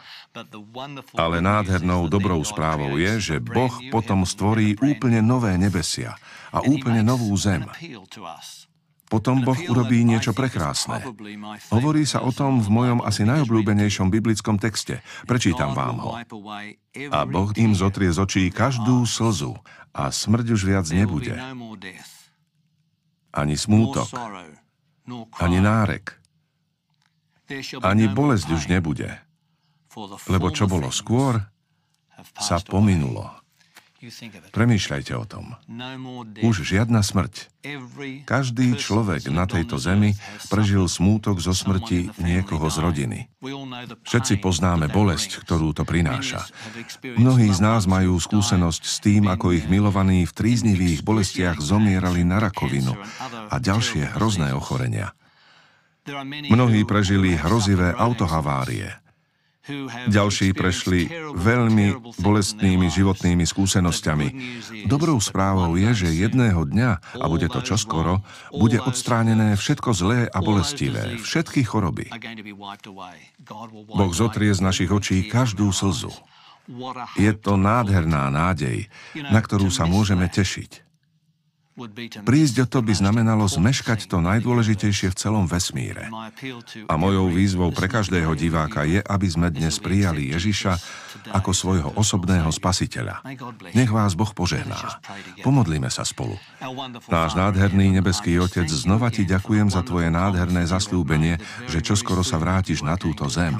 Ale 1.14 1.44
nádhernou 1.44 2.08
dobrou 2.10 2.42
správou 2.42 2.98
je, 2.98 3.20
že 3.20 3.36
Boh 3.38 3.70
potom 3.92 4.24
stvorí 4.26 4.80
úplne 4.80 5.22
nové 5.22 5.60
nebesia 5.60 6.16
a 6.50 6.64
úplne 6.64 7.04
novú 7.04 7.30
zem. 7.38 7.68
Potom 9.14 9.46
Boh 9.46 9.60
urobí 9.70 10.02
niečo 10.02 10.34
prekrásne. 10.34 11.06
Hovorí 11.70 12.02
sa 12.02 12.26
o 12.26 12.34
tom 12.34 12.66
v 12.66 12.70
mojom 12.74 13.06
asi 13.06 13.22
najobľúbenejšom 13.30 14.10
biblickom 14.10 14.58
texte. 14.58 15.06
Prečítam 15.30 15.78
vám 15.78 16.02
ho. 16.02 16.18
A 17.14 17.20
Boh 17.30 17.54
im 17.54 17.78
zotrie 17.78 18.10
z 18.10 18.18
očí 18.18 18.44
každú 18.50 19.06
slzu 19.06 19.54
a 19.94 20.10
smrť 20.10 20.58
už 20.58 20.62
viac 20.66 20.90
nebude. 20.90 21.38
Ani 23.30 23.54
smútok, 23.54 24.10
ani 25.38 25.62
nárek, 25.62 26.18
ani 27.86 28.10
bolesť 28.10 28.50
už 28.50 28.66
nebude. 28.66 29.14
Lebo 30.26 30.50
čo 30.50 30.66
bolo 30.66 30.90
skôr, 30.90 31.38
sa 32.42 32.58
pominulo. 32.66 33.43
Premýšľajte 34.52 35.14
o 35.16 35.24
tom. 35.24 35.56
Už 36.44 36.68
žiadna 36.68 37.00
smrť. 37.00 37.48
Každý 38.28 38.76
človek 38.76 39.32
na 39.32 39.48
tejto 39.48 39.80
zemi 39.80 40.20
prežil 40.52 40.84
smútok 40.92 41.40
zo 41.40 41.56
smrti 41.56 42.12
niekoho 42.20 42.68
z 42.68 42.78
rodiny. 42.84 43.20
Všetci 44.04 44.44
poznáme 44.44 44.92
bolesť, 44.92 45.40
ktorú 45.48 45.72
to 45.72 45.88
prináša. 45.88 46.44
Mnohí 47.16 47.48
z 47.56 47.60
nás 47.64 47.88
majú 47.88 48.20
skúsenosť 48.20 48.84
s 48.84 48.98
tým, 49.00 49.32
ako 49.32 49.56
ich 49.56 49.66
milovaní 49.72 50.28
v 50.28 50.36
tríznivých 50.36 51.00
bolestiach 51.08 51.64
zomierali 51.64 52.28
na 52.28 52.44
rakovinu 52.44 53.00
a 53.48 53.56
ďalšie 53.56 54.20
hrozné 54.20 54.52
ochorenia. 54.52 55.16
Mnohí 56.52 56.84
prežili 56.84 57.40
hrozivé 57.40 57.96
autohavárie. 57.96 59.03
Ďalší 60.12 60.52
prešli 60.52 61.08
veľmi 61.40 62.20
bolestnými 62.20 62.92
životnými 62.92 63.48
skúsenosťami. 63.48 64.28
Dobrou 64.92 65.16
správou 65.24 65.80
je, 65.80 66.04
že 66.04 66.20
jedného 66.20 66.68
dňa, 66.68 67.16
a 67.16 67.26
bude 67.32 67.48
to 67.48 67.64
čoskoro, 67.64 68.20
bude 68.52 68.84
odstránené 68.84 69.56
všetko 69.56 69.90
zlé 69.96 70.20
a 70.28 70.44
bolestivé, 70.44 71.16
všetky 71.16 71.64
choroby. 71.64 72.12
Boh 73.88 74.12
zotrie 74.12 74.52
z 74.52 74.60
našich 74.60 74.92
očí 74.92 75.32
každú 75.32 75.72
slzu. 75.72 76.12
Je 77.16 77.32
to 77.32 77.56
nádherná 77.56 78.28
nádej, 78.28 78.92
na 79.16 79.40
ktorú 79.40 79.72
sa 79.72 79.88
môžeme 79.88 80.28
tešiť. 80.28 80.83
Prísť 82.22 82.56
o 82.62 82.68
to 82.70 82.86
by 82.86 82.94
znamenalo 82.94 83.50
zmeškať 83.50 84.06
to 84.06 84.22
najdôležitejšie 84.22 85.10
v 85.10 85.18
celom 85.18 85.50
vesmíre. 85.50 86.06
A 86.86 86.94
mojou 87.02 87.34
výzvou 87.34 87.74
pre 87.74 87.90
každého 87.90 88.38
diváka 88.38 88.86
je, 88.86 89.02
aby 89.02 89.26
sme 89.26 89.50
dnes 89.50 89.82
prijali 89.82 90.30
Ježiša 90.38 90.78
ako 91.34 91.50
svojho 91.50 91.90
osobného 91.98 92.46
spasiteľa. 92.54 93.26
Nech 93.74 93.90
vás 93.90 94.14
Boh 94.14 94.30
požehná. 94.30 95.02
Pomodlíme 95.42 95.90
sa 95.90 96.06
spolu. 96.06 96.38
Náš 97.10 97.34
nádherný 97.34 97.98
nebeský 97.98 98.38
Otec, 98.38 98.70
znova 98.70 99.10
ti 99.10 99.26
ďakujem 99.26 99.74
za 99.74 99.82
tvoje 99.82 100.14
nádherné 100.14 100.70
zaslúbenie, 100.70 101.42
že 101.66 101.82
čoskoro 101.82 102.22
sa 102.22 102.38
vrátiš 102.38 102.86
na 102.86 103.02
túto 103.02 103.26
zem. 103.34 103.58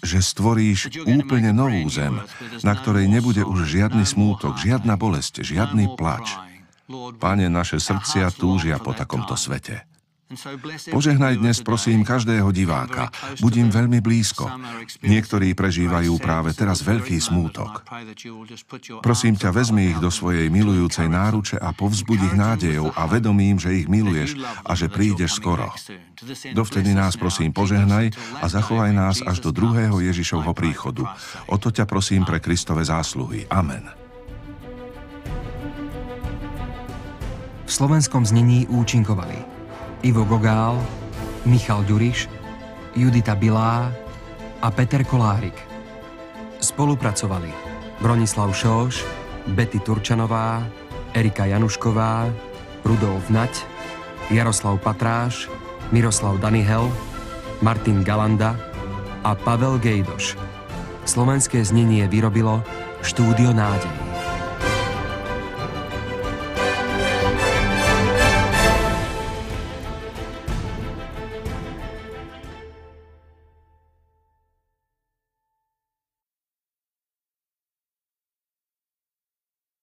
Že 0.00 0.18
stvoríš 0.24 1.04
úplne 1.04 1.52
novú 1.52 1.84
zem, 1.92 2.16
na 2.64 2.72
ktorej 2.72 3.12
nebude 3.12 3.44
už 3.44 3.68
žiadny 3.68 4.08
smútok, 4.08 4.56
žiadna 4.56 4.96
bolesť, 4.96 5.44
žiadny 5.44 6.00
plač. 6.00 6.49
Pane, 7.22 7.46
naše 7.46 7.78
srdcia 7.78 8.34
túžia 8.34 8.82
po 8.82 8.90
takomto 8.90 9.38
svete. 9.38 9.86
Požehnaj 10.94 11.42
dnes, 11.42 11.58
prosím, 11.58 12.06
každého 12.06 12.54
diváka. 12.54 13.10
Budím 13.42 13.66
veľmi 13.66 13.98
blízko. 13.98 14.46
Niektorí 15.02 15.58
prežívajú 15.58 16.22
práve 16.22 16.54
teraz 16.54 16.86
veľký 16.86 17.18
smútok. 17.18 17.82
Prosím 19.02 19.34
ťa, 19.34 19.50
vezmi 19.50 19.90
ich 19.90 19.98
do 19.98 20.06
svojej 20.06 20.46
milujúcej 20.46 21.10
náruče 21.10 21.58
a 21.58 21.74
povzbudí 21.74 22.30
ich 22.30 22.38
nádejou 22.38 22.94
a 22.94 23.10
vedomím, 23.10 23.58
že 23.58 23.74
ich 23.74 23.90
miluješ 23.90 24.38
a 24.62 24.78
že 24.78 24.86
prídeš 24.86 25.34
skoro. 25.34 25.66
Dovtedy 26.54 26.94
nás, 26.94 27.18
prosím, 27.18 27.50
požehnaj 27.50 28.14
a 28.38 28.46
zachovaj 28.46 28.92
nás 28.94 29.18
až 29.26 29.42
do 29.42 29.50
druhého 29.50 29.98
Ježišovho 29.98 30.54
príchodu. 30.54 31.10
O 31.50 31.58
to 31.58 31.74
ťa 31.74 31.90
prosím 31.90 32.22
pre 32.22 32.38
Kristove 32.38 32.86
zásluhy. 32.86 33.50
Amen. 33.50 33.99
Slovenskom 37.80 38.28
znení 38.28 38.68
účinkovali 38.68 39.40
Ivo 40.04 40.28
Gogál, 40.28 40.76
Michal 41.48 41.80
Ďuriš, 41.88 42.28
Judita 42.92 43.32
Bilá 43.32 43.88
a 44.60 44.68
Peter 44.68 45.00
Kolárik. 45.00 45.56
Spolupracovali 46.60 47.48
Bronislav 48.04 48.52
Šóš, 48.52 49.00
Betty 49.56 49.80
Turčanová, 49.80 50.60
Erika 51.16 51.48
Janušková, 51.48 52.28
Rudolf 52.84 53.32
Nať, 53.32 53.64
Jaroslav 54.28 54.76
Patráš, 54.84 55.48
Miroslav 55.88 56.36
Danihel, 56.36 56.84
Martin 57.64 58.04
Galanda 58.04 58.60
a 59.24 59.32
Pavel 59.32 59.80
Gejdoš. 59.80 60.36
Slovenské 61.08 61.64
znenie 61.64 62.04
vyrobilo 62.12 62.60
Štúdio 63.00 63.56
nádej. 63.56 64.09